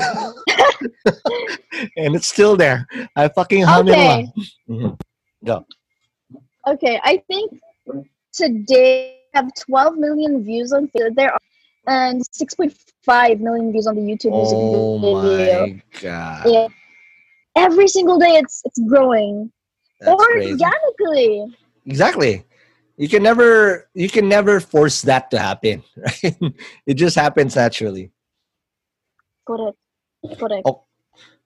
[1.98, 2.88] and it's still there.
[3.16, 4.06] I fucking hum it Okay.
[4.08, 4.34] along.
[4.70, 5.66] Mhm.
[6.66, 7.52] Okay, I think
[8.32, 10.90] today I have 12 million views on.
[10.94, 11.40] There are
[11.86, 15.68] and 6.5 million views on the YouTube music Oh video.
[15.68, 16.68] my god, Yeah.
[17.56, 19.52] Every single day it's it's growing
[20.00, 20.52] that's crazy.
[20.54, 21.56] organically.
[21.86, 22.46] Exactly.
[22.98, 25.84] You can never you can never force that to happen.
[25.98, 26.36] Right?
[26.88, 28.12] It just happens naturally.
[29.46, 29.78] Correct.
[30.40, 30.64] Correct.
[30.66, 30.84] Oh,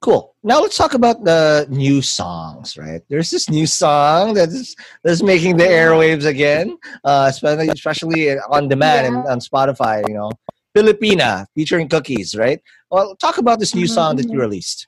[0.02, 0.36] Cool.
[0.44, 3.02] Now let's talk about the new songs, right?
[3.10, 8.68] There's this new song that is that's making the airwaves again, uh, especially especially on
[8.68, 10.08] demand and on Spotify.
[10.08, 10.32] You know,
[10.76, 12.62] Filipina featuring Cookies, right?
[12.92, 14.40] Well, talk about this new Mhm, song that you mhm.
[14.40, 14.88] released.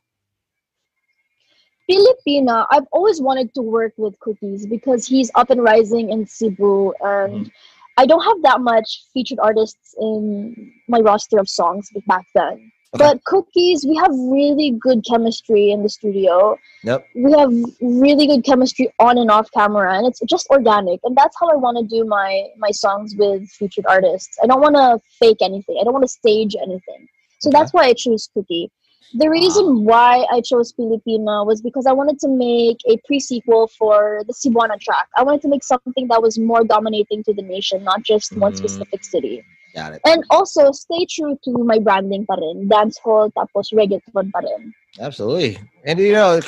[1.90, 6.94] Filipina, I've always wanted to work with Cookies because he's up and rising in Cebu
[7.02, 7.50] and Mm-hmm.
[7.98, 12.72] I don't have that much featured artists in my roster of songs back then.
[12.96, 13.04] Okay.
[13.04, 16.58] But cookies, we have really good chemistry in the studio.
[16.84, 17.06] Yep.
[17.14, 21.00] We have really good chemistry on and off camera, and it's just organic.
[21.04, 24.36] And that's how I want to do my my songs with featured artists.
[24.42, 25.78] I don't want to fake anything.
[25.80, 27.08] I don't want to stage anything.
[27.40, 27.60] So Okay.
[27.60, 28.72] that's why I choose Cookie.
[29.14, 34.22] The reason why I chose Filipina was because I wanted to make a pre-sequel for
[34.28, 35.08] the Cebuana track.
[35.18, 38.54] I wanted to make something that was more dominating to the nation, not just one
[38.54, 38.58] Mm.
[38.58, 39.44] specific city.
[39.80, 40.02] Got it.
[40.04, 42.68] And also stay true to my branding pa rin.
[42.68, 44.74] Dancehall tapos reggaeton pa rin.
[45.00, 45.56] Absolutely.
[45.86, 46.42] And you know,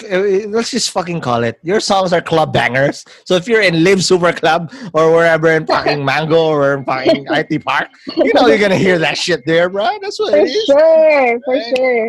[0.52, 1.56] let's just fucking call it.
[1.64, 3.06] Your songs are club bangers.
[3.24, 7.26] So if you're in Live Super Club or wherever in fucking Mango or in fucking
[7.40, 9.88] IT Park, you know you're gonna hear that shit there, bro.
[10.02, 10.66] That's what For it is.
[10.66, 11.74] sure, for Right?
[11.78, 12.08] sure.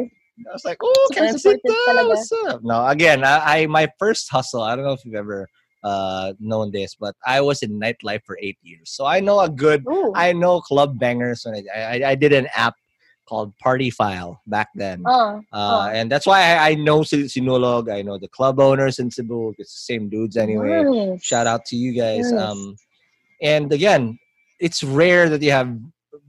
[0.49, 2.09] I was like, oh, Super can't sit talaga.
[2.09, 2.65] What's up?
[2.65, 4.63] No, again, I, I my first hustle.
[4.63, 5.47] I don't know if you've ever
[5.83, 9.49] uh known this, but I was in nightlife for eight years, so I know a
[9.49, 9.85] good.
[9.91, 10.13] Ooh.
[10.15, 11.45] I know club bangers.
[11.45, 12.75] When I I, I did an app
[13.27, 15.03] called Party File back then.
[15.07, 17.91] Uh, Uh, and that's why I, I know Sin- Sinulog.
[17.91, 19.55] I know the club owners in Cebu.
[19.59, 20.83] It's the same dudes anyway.
[20.85, 21.23] nice.
[21.25, 22.31] Shout out to you guys.
[22.31, 22.33] Yes.
[22.33, 22.77] Um,
[23.41, 24.19] and again,
[24.61, 25.77] it's rare that you have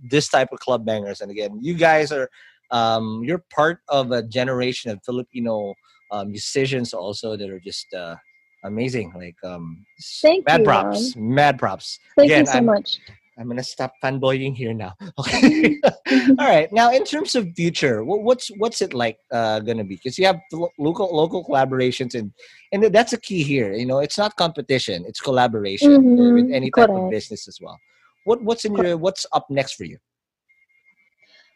[0.10, 1.22] this type of club bangers.
[1.22, 2.30] And again, you guys are
[2.72, 5.74] um, you're part of a generation of Filipino
[6.12, 8.16] uh, musicians also that are just uh,
[8.64, 9.14] amazing.
[9.16, 9.86] Like um,
[10.22, 12.00] Thank mad you, props, mad props.
[12.18, 13.00] Thank Again, you so I'm- much.
[13.36, 14.94] I'm gonna stop fanboying here now.
[15.18, 15.80] Okay.
[16.38, 16.72] All right.
[16.72, 19.96] Now, in terms of future, what's what's it like uh, gonna be?
[19.96, 20.40] Because you have
[20.78, 22.32] local local collaborations, and
[22.72, 23.74] and that's a key here.
[23.74, 27.80] You know, it's not competition; it's collaboration uh, with any type of business as well.
[28.26, 29.98] What what's in your what's up next for you?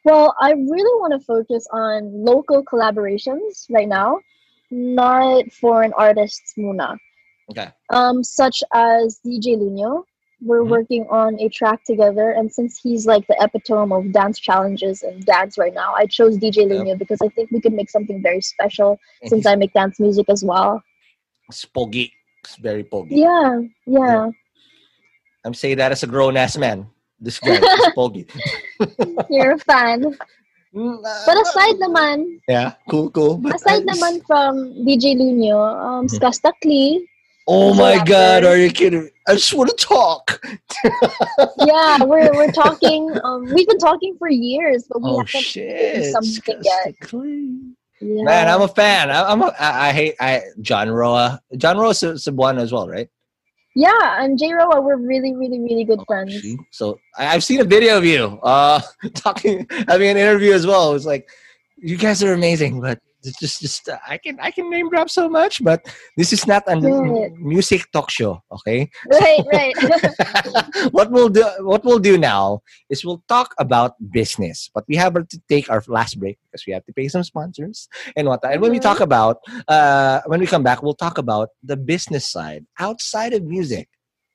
[0.03, 4.19] Well, I really want to focus on local collaborations right now,
[4.71, 6.97] not foreign artists muna.
[7.49, 7.69] Okay.
[7.89, 10.03] Um, such as DJ Loonyo.
[10.41, 10.69] We're Mhm.
[10.69, 15.25] working on a track together, and since he's like the epitome of dance challenges and
[15.25, 16.69] dance right now, I chose DJ Yep.
[16.69, 19.99] Loonyo because I think we could make something very special And since I make dance
[19.99, 20.84] music as well.
[21.49, 22.12] he's pogi.
[22.43, 23.17] It's very pogi.
[23.17, 24.30] Yeah, yeah.
[25.43, 26.88] I'm saying that as a grown ass man.
[27.19, 27.63] This guy is
[27.97, 28.27] pogi.
[29.30, 30.15] You're a fan.
[30.75, 33.41] Mm, uh, But aside naman, yeah, cool, cool.
[33.53, 36.12] Aside I- naman from DJ Loonyo, um, Mhm.
[36.19, 37.08] Skusta Clee,
[37.47, 39.10] oh He's a my god, are you kidding?
[39.27, 40.39] I just want to talk.
[41.65, 43.12] yeah, we're we're talking.
[43.23, 46.13] Um, we've been talking for years, but we oh haven't shit!
[46.13, 46.95] done something yet.
[47.99, 48.23] Yeah.
[48.23, 49.10] Man, I'm a fan.
[49.10, 51.41] I, I'm a, I, I hate I John Roa.
[51.58, 53.10] John Roa is Cebuano as well, right?
[53.77, 56.33] Yeah, and J Roa, we're really, really, really good friends.
[56.35, 56.57] Oh, See?
[56.71, 58.81] So I've seen a video of you uh
[59.13, 60.95] talking, having an interview as well.
[60.95, 61.29] It's like
[61.77, 62.99] you guys are amazing, but
[63.39, 65.85] just just uh, I can I can name drop so much, but
[66.15, 66.75] this is not a
[67.39, 68.89] music talk show, okay?
[69.11, 69.75] Right, right.
[70.91, 75.13] what we'll do what we'll do now is we'll talk about business but we have
[75.13, 78.61] to take our last break because we have to pay some sponsors and whatnot and
[78.61, 79.37] when we talk about
[79.67, 83.87] uh when we come back we'll talk about the business side outside of music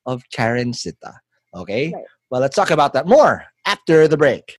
[0.07, 1.14] of Karencitta
[1.55, 2.05] okay Right.
[2.31, 4.59] well let's talk about that more after the break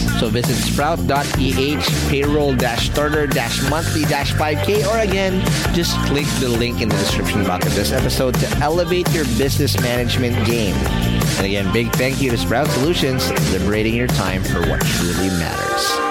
[0.21, 3.25] So visit sprout.ph payroll starter
[3.71, 8.35] monthly 5k or again, just click the link in the description box of this episode
[8.35, 10.75] to elevate your business management game.
[10.75, 16.10] And again, big thank you to Sprout Solutions, liberating your time for what truly matters.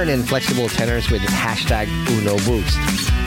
[0.00, 3.21] and flexible tenors with hashtag Uno Boost.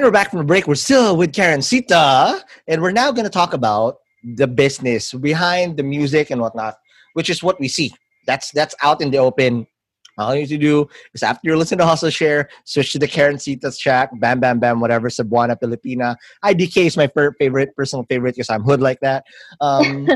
[0.00, 0.66] And we're back from the break.
[0.66, 5.82] We're still with Karencitta, and we're now going to talk about the business behind the
[5.82, 6.76] music and whatnot,
[7.12, 7.92] which is what we see.
[8.26, 9.66] That's that's out in the open.
[10.16, 13.06] All you need to do is after you listen to Hustle Share, switch to the
[13.06, 16.16] Karencitta's track, Bam Bam Bam, whatever, Cebuana Filipina.
[16.42, 19.26] IDK is my favorite, personal favorite, because I'm hood like that.
[19.60, 20.08] Um,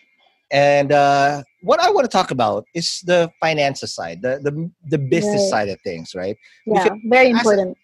[0.52, 4.98] and uh, what I want to talk about is the finances side, the the, the
[4.98, 5.60] business Right.
[5.60, 6.36] side of things, right?
[6.66, 7.70] Yeah, Because very important.
[7.70, 7.76] as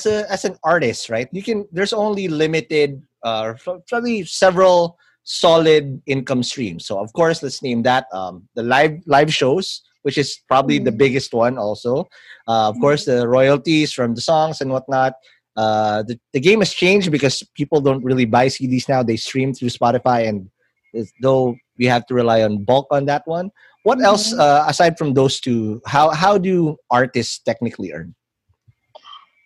[0.00, 1.28] a as an artist, right?
[1.32, 3.54] You can there's only limited uh
[3.88, 6.86] probably several solid income streams.
[6.86, 10.90] So of course, let's name that um the live live shows, which is probably the
[10.90, 10.98] Mhm.
[10.98, 12.06] biggest one also.
[12.48, 15.14] Uh, of course, the royalties from the songs and whatnot.
[15.56, 19.02] Uh, the, the game has changed because people don't really buy CDs now.
[19.02, 20.48] They stream through Spotify, and
[21.20, 23.50] though we have to rely on bulk on that one.
[23.84, 24.38] What else Mhm.
[24.38, 25.80] uh, aside from those two?
[25.86, 28.14] How how do artists technically earn?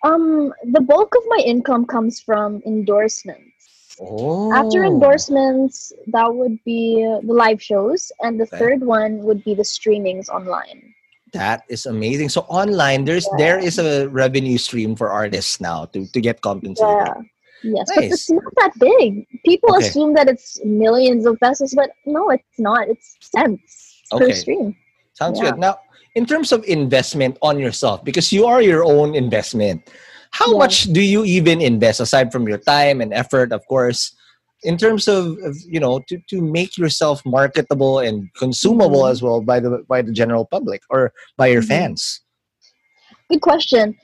[0.04, 3.96] Um, the bulk of my income comes from endorsements.
[4.00, 4.52] Oh.
[4.52, 8.58] After endorsements, that would be the live shows, and the Okay.
[8.58, 10.94] third one would be the streamings online.
[11.32, 12.28] That is amazing.
[12.28, 16.90] So online, there's there is a revenue stream for artists now to, to get compensated.
[16.96, 17.14] Yeah.
[17.62, 19.26] Yes, but it's not that big.
[19.44, 19.88] People Okay.
[19.88, 22.88] assume that it's millions of pesos, but no, it's not.
[22.88, 24.76] It's cents per stream.
[25.14, 25.50] Sounds Yeah.
[25.50, 25.58] good.
[25.58, 25.78] Now,
[26.16, 29.84] in terms of investment on yourself, because you are your own investment,
[30.32, 30.58] how Yeah.
[30.58, 34.16] much do you even invest aside from your time and effort, of course,
[34.64, 39.12] in terms of, of you know to, to make yourself marketable and consumable Mhm.
[39.12, 41.68] as well by the by the general public or by your Mhm.
[41.68, 42.24] fans?
[43.30, 43.94] Good question.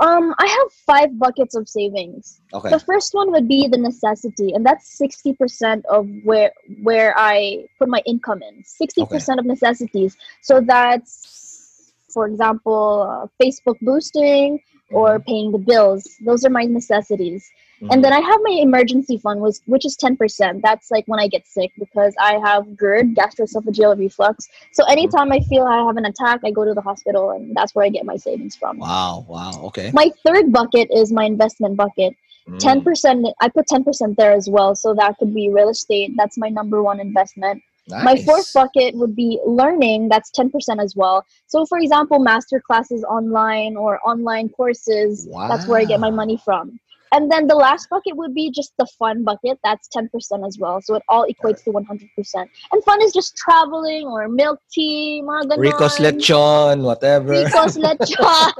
[0.00, 2.40] Um, I have five buckets of savings.
[2.52, 2.70] Okay.
[2.70, 6.52] The first one would be the necessity, and that's sixty percent of where
[6.82, 8.64] where I put my income in.
[8.64, 10.16] Sixty percent of necessities.
[10.42, 14.60] So that's for example, uh, Facebook boosting
[14.90, 16.08] or paying the bills.
[16.24, 17.44] Those are my necessities.
[17.90, 20.62] And then I have my emergency fund, was which is ten percent.
[20.62, 24.48] That's like when I get sick because I have GERD, gastroesophageal reflux.
[24.72, 27.74] So anytime I feel I have an attack, I go to the hospital, and that's
[27.74, 28.78] where I get my savings from.
[28.78, 29.90] Wow, wow, okay.
[29.92, 32.16] My third bucket is my investment bucket.
[32.48, 32.58] Mm.
[32.58, 33.26] Ten percent.
[33.40, 36.12] I put ten percent there as well, so that could be real estate.
[36.16, 37.62] That's my number one investment.
[37.86, 38.04] Nice.
[38.04, 40.08] My fourth bucket would be learning.
[40.08, 41.24] That's 10% as well.
[41.48, 45.48] So, for example, master classes online or online courses, wow.
[45.48, 46.80] that's where I get my money from.
[47.14, 49.56] And then the last bucket would be just the fun bucket.
[49.62, 50.08] That's 10%
[50.44, 50.80] as well.
[50.82, 52.48] So it all equates to 100%.
[52.72, 55.58] And fun is just traveling or milk tea, mga ganon.
[55.58, 57.30] Rico's lechon, whatever.
[57.30, 58.52] Rico's lechon.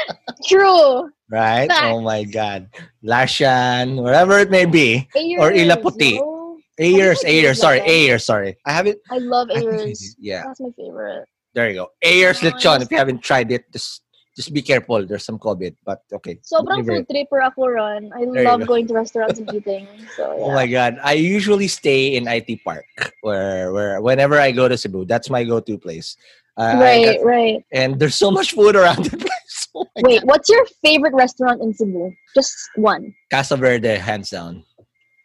[0.48, 1.10] True.
[1.30, 1.68] right?
[1.68, 1.84] Facts.
[1.84, 2.70] Oh my God.
[3.04, 5.06] Larsian, wherever it may be.
[5.38, 6.16] Or Ayers, ilaputi.
[6.16, 6.56] yo.
[6.80, 7.80] Ayers, Ayers, sorry.
[7.80, 8.56] Ayers, sorry.
[8.64, 8.98] I haven't.
[9.10, 10.16] I love I I Ayers.
[10.18, 11.26] Yeah, That's my favorite.
[11.52, 11.88] there you go.
[12.02, 12.64] Ayers oh, Nice.
[12.64, 12.80] lechon.
[12.80, 14.00] If you haven't tried it, just
[14.38, 15.02] just be careful.
[15.02, 16.38] There's some COVID, but okay.
[16.46, 18.14] Sobrang food tripper ako ron.
[18.14, 18.78] I There love go.
[18.78, 19.90] going to restaurants and eating.
[20.14, 20.44] So yeah.
[20.46, 21.02] Oh my god!
[21.02, 22.86] I usually stay in IT Park,
[23.26, 26.14] where where whenever I go to Cebu, that's my go-to place.
[26.54, 27.58] Uh, right, got- right.
[27.74, 29.68] and there's so much food around the place.
[29.74, 32.14] Oh Wait, what's your favorite restaurant in Cebu?
[32.34, 33.14] Just one.
[33.30, 34.62] Casa Verde, hands down.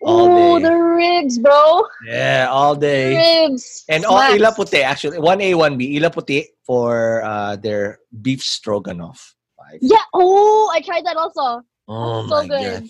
[0.04, 0.64] All Oh, day.
[0.68, 1.84] the ribs, bro.
[2.06, 3.16] Yeah, all day.
[3.48, 3.86] Ribs.
[3.90, 4.20] And all.
[4.36, 5.96] Ila Puti, actually, 1A, 1B.
[5.98, 9.36] Ila Puti for uh, their beef stroganoff.
[9.58, 9.80] Five.
[9.82, 10.04] Yeah.
[10.14, 11.64] Oh, I tried that also.
[11.88, 12.82] Oh so my good.
[12.82, 12.90] god.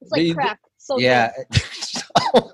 [0.00, 0.60] It's like crack.
[0.78, 1.32] So yeah.
[1.52, 2.44] good.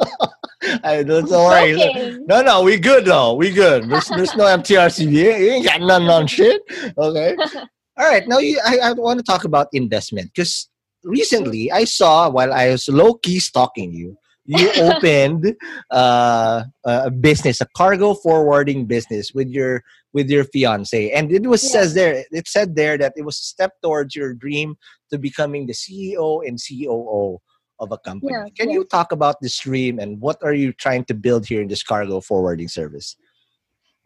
[0.84, 1.76] I don't, worry.
[1.76, 2.26] Joking.
[2.26, 3.34] No, no, we good though.
[3.34, 3.88] We good.
[3.88, 5.12] There's, there's no MTRCB.
[5.12, 6.62] You ain't got none on shit.
[6.98, 7.36] Okay.
[7.98, 8.26] All right.
[8.26, 10.68] Now you, I, I want to talk about investment because
[11.06, 15.54] recently I saw while I was low key stalking you, you opened
[15.90, 19.82] uh, a business, a cargo forwarding business with your
[20.12, 21.70] with your fiance, and it was Yeah.
[21.70, 22.24] says there.
[22.30, 24.76] It said there that it was a step towards your dream
[25.10, 27.38] to becoming the CEO and COO
[27.78, 28.32] of a company.
[28.32, 31.60] Yeah, Can you talk about this dream and what are you trying to build here
[31.60, 33.16] in this cargo forwarding service?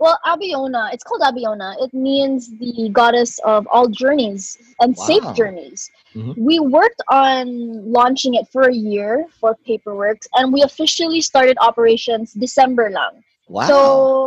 [0.00, 1.76] Well, Abiona, it's called Abiona.
[1.78, 5.04] It means the goddess of all journeys and Wow.
[5.04, 5.90] safe journeys.
[6.16, 6.34] Mhm.
[6.38, 7.46] We worked on
[7.92, 13.22] launching it for a year for paperwork, and we officially started operations December lang.
[13.46, 13.68] Wow.
[13.68, 13.76] So,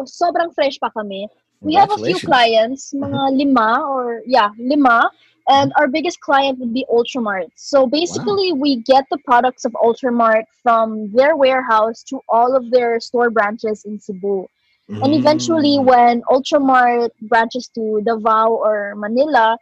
[0.05, 1.28] sobrang fresh pa kami.
[1.65, 5.09] We have a few clients, mga lima or yeah, lima.
[5.49, 7.51] And our biggest client would be Ultramart.
[7.55, 12.99] So basically, we get the products of Ultramart from their warehouse to all of their
[13.01, 14.47] store branches in Cebu.
[14.90, 15.86] And eventually, Mm.
[15.86, 19.58] when Ultramart branches to Davao or Manila,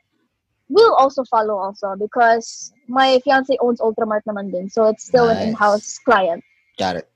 [0.70, 4.70] we'll also follow also because my fiance owns Ultramart naman din.
[4.70, 5.38] So it's still Nice.
[5.38, 6.44] an in-house client.
[6.80, 7.08] Got it.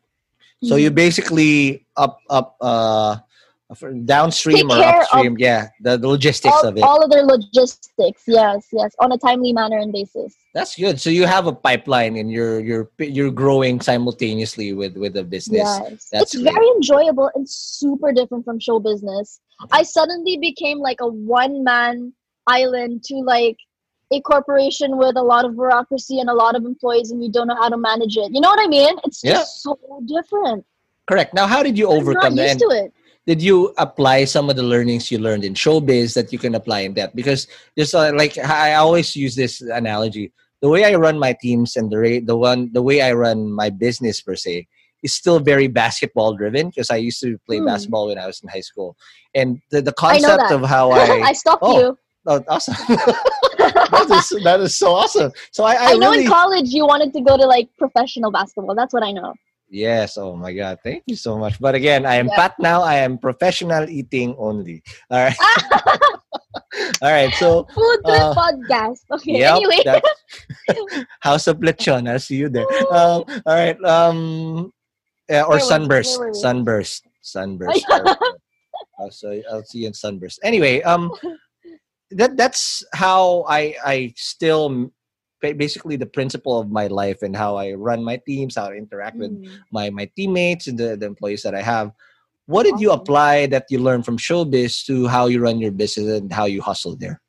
[0.63, 3.17] So you basically up up uh
[4.05, 6.83] downstream Take or care of upstream, yeah, the, the logistics all, of it.
[6.83, 10.35] all of their logistics, yes, yes, on a timely manner and basis.
[10.53, 10.99] That's good.
[11.01, 15.63] So you have a pipeline and you're you're you're growing simultaneously with with the business.
[15.63, 16.09] Yes.
[16.11, 16.53] That's it's great.
[16.53, 19.39] very enjoyable and super different from show business.
[19.71, 22.13] I suddenly became like a one man
[22.47, 23.57] island to like
[24.11, 27.47] a corporation with a lot of bureaucracy and a lot of employees and you don't
[27.47, 28.31] know how to manage it.
[28.31, 28.95] You know what I mean?
[29.03, 29.33] It's Yeah.
[29.33, 30.63] just so different.
[31.07, 31.33] Correct.
[31.33, 32.47] Now, how did you I'm overcome not that?
[32.53, 32.93] used to it.
[33.27, 36.81] Did you apply some of the learnings you learned in showbiz that you can apply
[36.81, 37.15] in that?
[37.15, 40.31] Because there's uh, like I always use this analogy.
[40.61, 43.69] The way I run my teams and the the one the way I run my
[43.69, 44.67] business per se
[45.03, 47.65] is still very basketball driven because I used to play Hmm.
[47.65, 48.95] basketball when I was in high school,
[49.33, 51.97] and the, the concept of how I I stalked Oh, you.
[52.27, 52.75] oh, awesome
[53.57, 55.31] that is that is so awesome.
[55.51, 58.31] So I, I, I, know really in college you wanted to go to like professional
[58.31, 58.75] basketball.
[58.75, 59.33] That's what I know.
[59.69, 60.17] Yes.
[60.17, 60.79] Oh my God.
[60.83, 61.59] Thank you so much.
[61.59, 62.35] But again, I am Yeah.
[62.35, 62.81] fat now.
[62.81, 64.83] I am professional eating only.
[65.09, 65.37] All right.
[67.01, 67.33] All right.
[67.33, 69.01] So, Food Uh, podcast.
[69.11, 69.39] Okay.
[69.39, 69.57] yep.
[69.57, 69.81] Anyway.
[71.21, 72.09] House of Lechon.
[72.09, 72.67] I'll see you there.
[72.91, 73.79] Um, all right.
[73.83, 74.71] Um,
[75.29, 75.61] yeah, or we?
[75.61, 76.19] sunburst.
[76.19, 76.39] Where were we?
[76.39, 77.03] Sunburst.
[77.21, 77.85] Sunburst.
[78.99, 80.39] I'll, so I'll see you in sunburst.
[80.43, 81.11] Anyway, um,
[82.11, 84.91] that that's how I I still
[85.53, 89.17] basically the principle of my life and how I run my teams, how I interact
[89.17, 89.59] with Mm.
[89.71, 91.91] my my teammates and the, the employees that I have.
[92.47, 96.19] What did you apply that you learned from showbiz to how you run your business
[96.19, 97.21] and how you hustle there?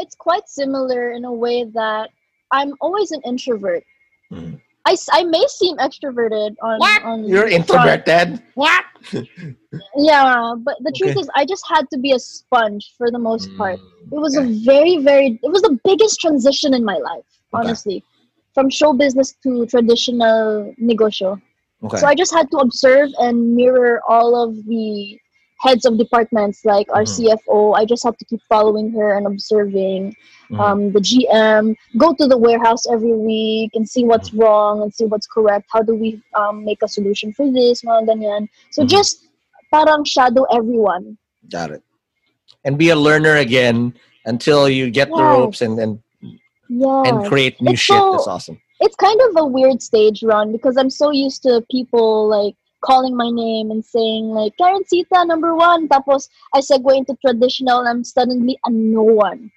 [0.00, 2.08] it's quite similar in a way that
[2.50, 3.84] I'm always an introvert.
[4.32, 4.60] Mhm.
[4.86, 8.42] I, s- I may seem extroverted on, on You're introverted.
[8.54, 8.84] What?
[9.96, 11.20] Yeah, but the truth Okay.
[11.20, 13.78] is, I just had to be a sponge for the most part.
[13.78, 14.46] Mm, It was okay.
[14.50, 17.24] a very, very, it was the biggest transition in my life,
[17.54, 17.66] Okay.
[17.66, 18.04] honestly,
[18.54, 21.40] from show business to traditional negosyo.
[21.84, 21.98] Okay.
[21.98, 25.18] So I just had to observe and mirror all of the
[25.60, 27.14] heads of departments like our Mhm.
[27.14, 27.74] CFO.
[27.74, 30.16] I just have to keep following her and observing
[30.50, 30.60] Mhm.
[30.60, 31.74] um, the GM.
[31.98, 34.40] Go to the warehouse every week and see what's Mm-hmm.
[34.42, 35.66] wrong and see what's correct.
[35.74, 37.82] How do we um, make a solution for this?
[37.82, 38.42] Mga ganyan.
[38.72, 38.88] So Mhm.
[38.88, 39.26] just
[39.70, 41.18] parang shadow everyone.
[41.50, 41.82] Got it.
[42.64, 43.94] And be a learner again
[44.26, 45.92] until you get the ropes and and,
[46.68, 47.02] Yeah.
[47.08, 47.96] and create new It's shit.
[47.96, 48.58] so- That's awesome.
[48.80, 53.16] it's kind of a weird stage run because I'm so used to people like calling
[53.16, 55.88] my name and saying like Karencitta number one.
[55.88, 59.50] Tapos I segue into traditional and I'm suddenly a no one.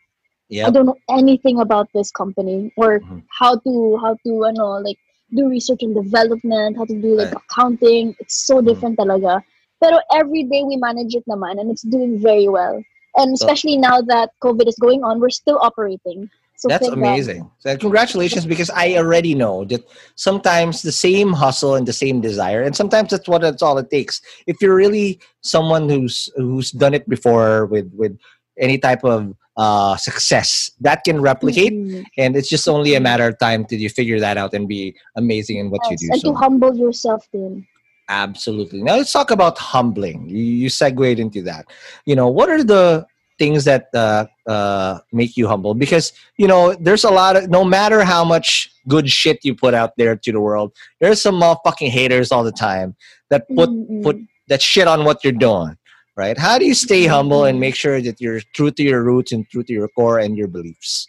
[0.68, 3.24] I don't know anything about this company or Mhm.
[3.40, 5.00] how to how to ano like
[5.34, 7.42] do research and development, how to do like Right.
[7.42, 8.16] accounting.
[8.20, 8.66] It's so Mhm.
[8.68, 9.42] different talaga.
[9.82, 12.80] Pero every day we manage it naman and it's doing very well.
[13.16, 16.30] And especially now that COVID is going on, we're still operating.
[16.64, 17.52] So That's amazing.
[17.60, 19.84] So congratulations, because I already know that
[20.16, 23.90] sometimes the same hustle and the same desire, and sometimes that's what it's all it
[23.90, 24.22] takes.
[24.48, 28.18] If you're really someone who's who's done it before with with
[28.58, 32.06] any type of uh, success, that can replicate, Mhm.
[32.18, 34.96] and it's just only a matter of time till you figure that out and be
[35.18, 36.12] amazing in what Yes, you do.
[36.14, 37.68] and So to humble yourself then.
[38.08, 38.82] Absolutely.
[38.82, 40.30] Now let's talk about humbling.
[40.30, 41.66] You, you segued into that.
[42.06, 43.06] You know, what are the
[43.38, 45.74] things that uh, uh, make you humble?
[45.74, 47.50] Because you know, there's a lot of.
[47.50, 51.36] No matter how much good shit you put out there to the world, there's some
[51.36, 52.96] motherfucking haters all the time
[53.30, 54.04] that put Mm-mm.
[54.04, 54.18] put
[54.48, 55.78] that shit on what you're doing.
[56.16, 56.38] Right?
[56.38, 59.50] How do you stay humble and make sure that you're true to your roots and
[59.50, 61.08] true to your core and your beliefs?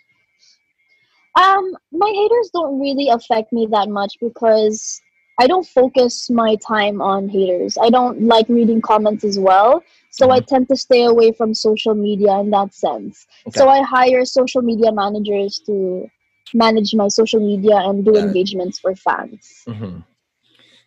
[1.36, 5.00] Um, my haters don't really affect me that much because
[5.40, 7.76] I don't focus my time on haters.
[7.80, 9.82] I don't like reading comments as well.
[10.14, 13.26] So I tend to stay away from social media in that sense.
[13.50, 16.06] So I hire social media managers to
[16.54, 19.66] manage my social media and do engagements for fans.
[19.66, 20.06] hmm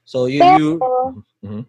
[0.07, 1.23] So you Pero, you.
[1.43, 1.65] Mhm.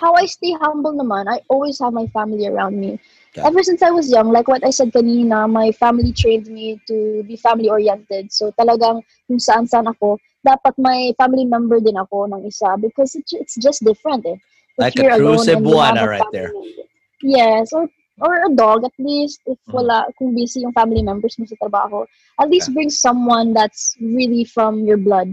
[0.00, 2.98] how I stay humble naman, I always have my family around me.
[3.36, 7.22] Ever since I was young, like what I said kanina, my family trained me to
[7.28, 8.32] be family oriented.
[8.32, 13.14] So talagang kung saan saan ako, dapat my family member din ako ng isa because
[13.14, 14.38] it's, it's just different eh.
[14.78, 16.52] Like a true alone and you Cebuana right family there.
[17.22, 17.88] Yes, or
[18.20, 19.74] or a dog at least if Mhm.
[19.74, 22.06] wala kung busy yung family members mo sa trabaho.
[22.40, 25.30] At least bring someone that's really from your blood.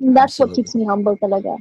[0.00, 1.58] And that's what keeps me humble talaga.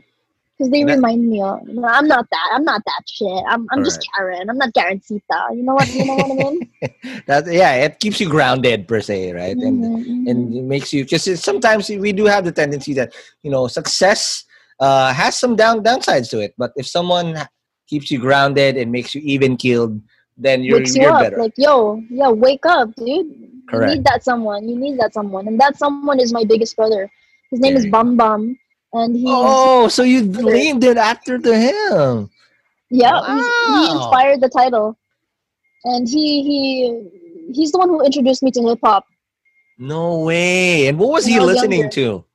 [0.58, 2.48] Because they that- remind me, of, "No, I'm not that.
[2.54, 3.44] I'm not that shit.
[3.48, 4.50] I'm, I'm just Karen.
[4.50, 5.56] I'm not Karencitta.
[5.56, 5.88] You know what?
[5.88, 6.56] You know what I mean?
[7.28, 11.04] that yeah it keeps you grounded per se right and Mhm, and it makes you
[11.04, 13.14] because sometimes we do have the tendency that
[13.44, 14.44] you know success
[14.80, 17.36] uh, has some down downsides to it but if someone
[17.88, 20.00] keeps you grounded and makes you even keeled
[20.38, 21.20] then you're, wakes you you're up.
[21.20, 23.28] better Like, yo, yeah, wake up, dude.
[23.70, 23.92] Correct.
[23.92, 24.70] You need that someone.
[24.70, 25.50] You need that someone.
[25.50, 27.12] And that someone is my biggest brother.
[27.52, 28.58] His name is Bum Bum.
[28.94, 32.30] And he oh so you named it after to him
[32.90, 34.98] yeah, he's, he inspired the title.
[35.86, 39.06] And he, he, he's the one who introduced me to hip hop.
[39.78, 41.94] no way and what was he listening younger.
[41.94, 42.26] to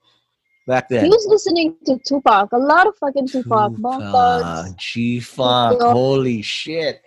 [0.67, 3.77] back then He was listening to Tupac, a lot of fucking Tupac.
[3.77, 7.03] Tupac, Thugs, G-Funk, holy shit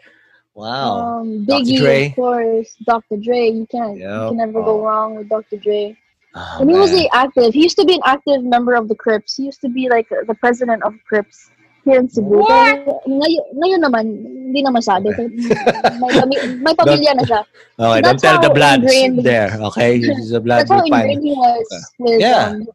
[0.54, 1.64] wow um, Dr.
[1.66, 2.00] Biggie, Dre.
[2.10, 3.18] of course, Dr.
[3.22, 3.50] Dre.
[3.54, 4.10] You can't, Yep.
[4.10, 4.66] you can never Oh.
[4.66, 5.58] go wrong with Dr.
[5.58, 5.94] Dre.
[6.34, 7.06] Oh, And he was man.
[7.14, 7.54] active.
[7.54, 9.38] He used to be an active member of the Crips.
[9.38, 11.50] He used to be like the president of Crips
[11.86, 12.42] here in Cebu.
[12.42, 12.86] What?
[12.86, 14.04] Pero Ngayon, ngayon naman,
[14.50, 15.14] hindi na masyado.
[15.14, 17.42] may, pami- may pamilya na siya.
[17.78, 18.90] Okay, don't tell the bloods
[19.22, 19.54] there.
[19.72, 21.66] Okay, the blood That's how ingrained he was
[22.02, 22.54] with Yeah.
[22.58, 22.66] um,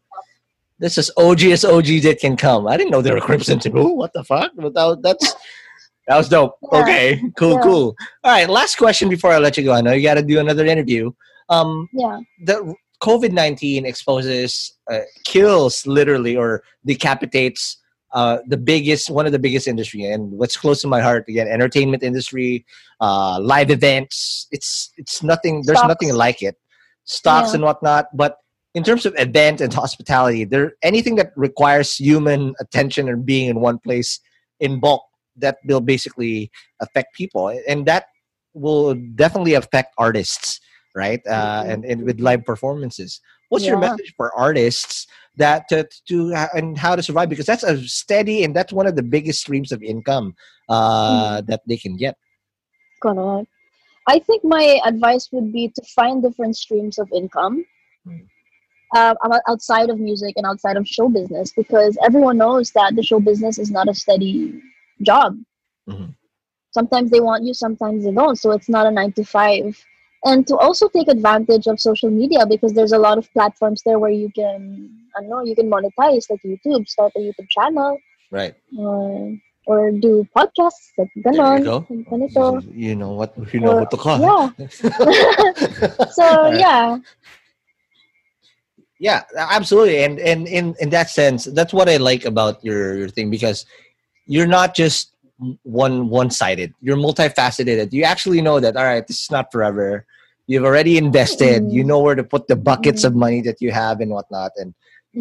[0.83, 2.67] This is OG as OG that can come.
[2.67, 3.87] I didn't know there were Crips in Cebu.
[3.95, 4.51] What the fuck?
[4.57, 5.33] But that, that's
[6.07, 6.57] that was dope.
[6.61, 6.81] Yeah.
[6.81, 7.05] Okay,
[7.37, 7.61] cool, Yeah.
[7.63, 7.95] cool.
[8.25, 9.71] All right, last question before I let you go.
[9.71, 11.11] I know you got to do another interview.
[11.47, 12.19] Um, yeah.
[12.49, 17.77] the COVID nineteen exposes, uh, kills literally or decapitates
[18.13, 21.47] uh, the biggest, one of the biggest industry, and what's close to my heart again,
[21.47, 22.65] entertainment industry,
[22.99, 24.47] uh, live events.
[24.51, 25.63] It's it's nothing.
[25.65, 25.87] There's Stocks.
[25.93, 26.57] nothing like it.
[27.05, 27.55] Stocks Yeah.
[27.55, 28.37] and whatnot, but.
[28.73, 33.59] In terms of event and hospitality, there anything that requires human attention and being in
[33.59, 34.19] one place
[34.59, 35.03] in bulk
[35.37, 38.05] that will basically affect people, and that
[38.53, 40.59] will definitely affect artists
[40.95, 41.21] right?
[41.27, 43.19] Uh, and, and with live performances.
[43.49, 45.07] What's your message for artists
[45.37, 47.29] that to, to and how to survive?
[47.29, 50.35] Because that's a steady and that's one of the biggest streams of income
[50.69, 52.15] uh, that they can get.
[54.07, 57.65] I think my advice would be to find different streams of income
[58.05, 58.17] Hmm.
[58.93, 59.15] Uh,
[59.47, 63.57] outside of music and outside of show business because everyone knows that the show business
[63.59, 64.61] is not a steady
[65.01, 65.37] job.
[65.89, 66.13] Mhm.
[66.71, 68.37] Sometimes they want you, sometimes they don't.
[68.37, 69.77] So it's not a nine to five.
[70.25, 73.99] And to also take advantage of social media because there's a lot of platforms there
[73.99, 77.97] where you can, I don't know, you can monetize like YouTube, start a YouTube channel,
[78.31, 78.55] Right.
[78.77, 79.35] or
[79.65, 82.45] or do podcasts like There you ganito.
[82.75, 83.31] You know what?
[83.53, 84.19] You know Or- what to call.
[84.19, 84.49] Yeah.
[86.17, 86.59] So Alright.
[86.59, 86.97] yeah,
[89.03, 90.03] Yeah, absolutely.
[90.05, 93.65] And and in in that sense, that's what I like about your your thing because
[94.27, 95.11] you're not just
[95.63, 96.73] one one sided.
[96.81, 97.91] You're multifaceted.
[97.91, 100.05] You actually know that all right, this is not forever.
[100.47, 101.71] You've already invested.
[101.71, 101.87] You Mhm.
[101.91, 104.73] know where to put the buckets of money that you have and whatnot, and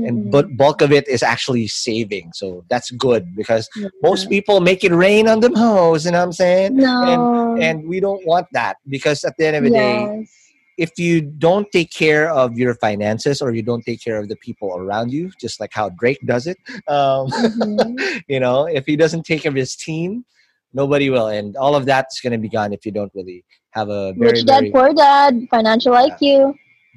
[0.07, 0.31] and Mhm.
[0.31, 2.31] but bulk of it is actually saving.
[2.35, 3.69] So that's good because
[4.03, 6.05] most people make it rain on them hoes.
[6.07, 6.77] You know what I'm saying?
[6.77, 10.42] no, And we don't want that because at the end of the day, yes.
[10.79, 14.37] If you don't take care of your finances or you don't take care of the
[14.37, 16.57] people around you, just like how Drake does it,
[16.89, 18.23] um, Mhm.
[18.29, 20.25] you know, if he doesn't take care of his team,
[20.73, 21.29] nobody will.
[21.29, 24.33] And all of that's going to be gone if you don't really have a very,
[24.33, 26.55] Rich dad, very poor dad, financial IQ.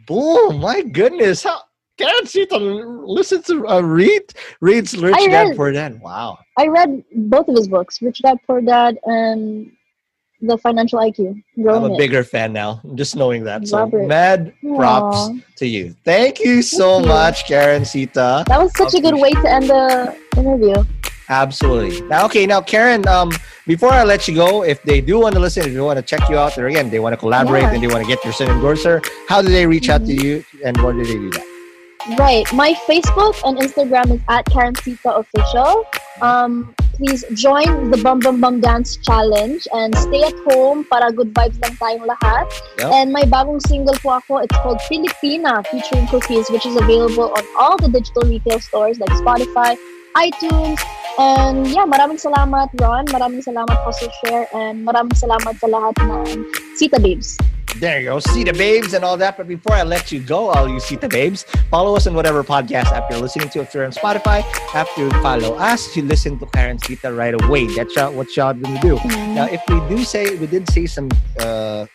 [0.07, 0.59] boom.
[0.59, 1.59] My goodness, how
[1.97, 2.57] Karencitta
[3.07, 4.23] listens to uh, read
[4.59, 6.01] reads Rich I Dad Poor Dad.
[6.01, 9.71] Wow, I read both of his books, Rich Dad, Poor Dad, and
[10.47, 11.41] The Financial IQ.
[11.57, 11.97] I'm a it.
[11.97, 12.81] bigger fan now.
[12.95, 13.67] Just knowing that.
[13.67, 15.33] So mad props Aw.
[15.57, 15.95] to you.
[16.03, 17.07] Thank you so you.
[17.07, 18.45] much, Karencitta.
[18.45, 20.83] That was such a good way to end the interview.
[21.29, 22.01] Absolutely.
[22.07, 23.31] Now, okay, now Karen, um,
[23.65, 26.03] before I let you go, if they do want to listen, if they want to
[26.03, 27.73] check you out, or again, they want to collaborate Yeah.
[27.73, 30.45] and they want to get your sin endorser, how do they reach out to you
[30.63, 31.45] and where do they do that?
[32.19, 32.45] Right.
[32.53, 35.85] My Facebook and Instagram is at Karencitta Official.
[36.21, 41.33] Um, please join the Bum Bum Bum Dance Challenge and stay at home para good
[41.33, 42.45] vibes lang tayong lahat.
[42.79, 42.89] Yep.
[42.91, 47.43] And my bagong single po ako, it's called Filipina featuring Cookies, which is available on
[47.59, 49.75] all the digital retail stores like Spotify,
[50.15, 50.79] iTunes,
[51.19, 56.47] and yeah, maraming salamat Ron, maraming salamat Hustle Share, and maraming salamat sa lahat ng
[56.75, 57.39] Sita Babes.
[57.79, 58.19] There you go.
[58.19, 59.35] See the babes and all that.
[59.35, 62.43] But before I let you go, all you see the babes, follow us on whatever
[62.43, 63.59] podcast app you're listening to.
[63.61, 67.67] If you're on Spotify, after you follow us, you listen to Karencitta right away.
[67.75, 68.95] That's what y'all gonna do.
[69.35, 71.09] Now, if we do say we did say some
[71.39, 71.85] uh,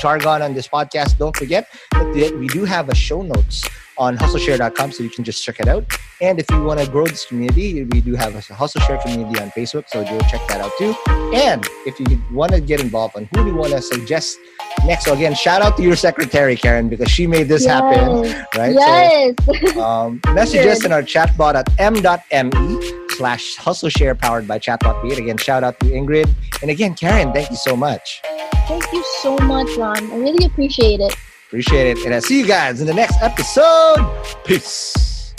[0.00, 3.68] jargon on this podcast, don't forget that we do have a show notes
[3.98, 5.84] on hustleshare.com so you can just check it out.
[6.20, 9.40] And if you want to grow this community, we do have a Hustle Share community
[9.40, 10.94] on Facebook, so go check that out too.
[11.34, 14.38] And if you want to get involved on who do you want to suggest
[14.84, 18.22] next, so again, shout out to your secretary, Karen, because she made this happen,
[18.56, 18.74] right?
[18.74, 19.34] Yes.
[19.44, 24.58] So um, message us in our chat bot at m.me slash hustle share powered by
[24.58, 25.18] chatbot Beat.
[25.18, 26.32] Again, shout out to Ingrid.
[26.62, 28.22] And again, Karen, thank you so much.
[28.68, 30.10] Thank you so much, Ron.
[30.10, 31.14] I really appreciate it.
[31.48, 32.04] Appreciate it.
[32.04, 34.06] And I'll see you guys in the next episode.
[34.44, 35.34] Peace.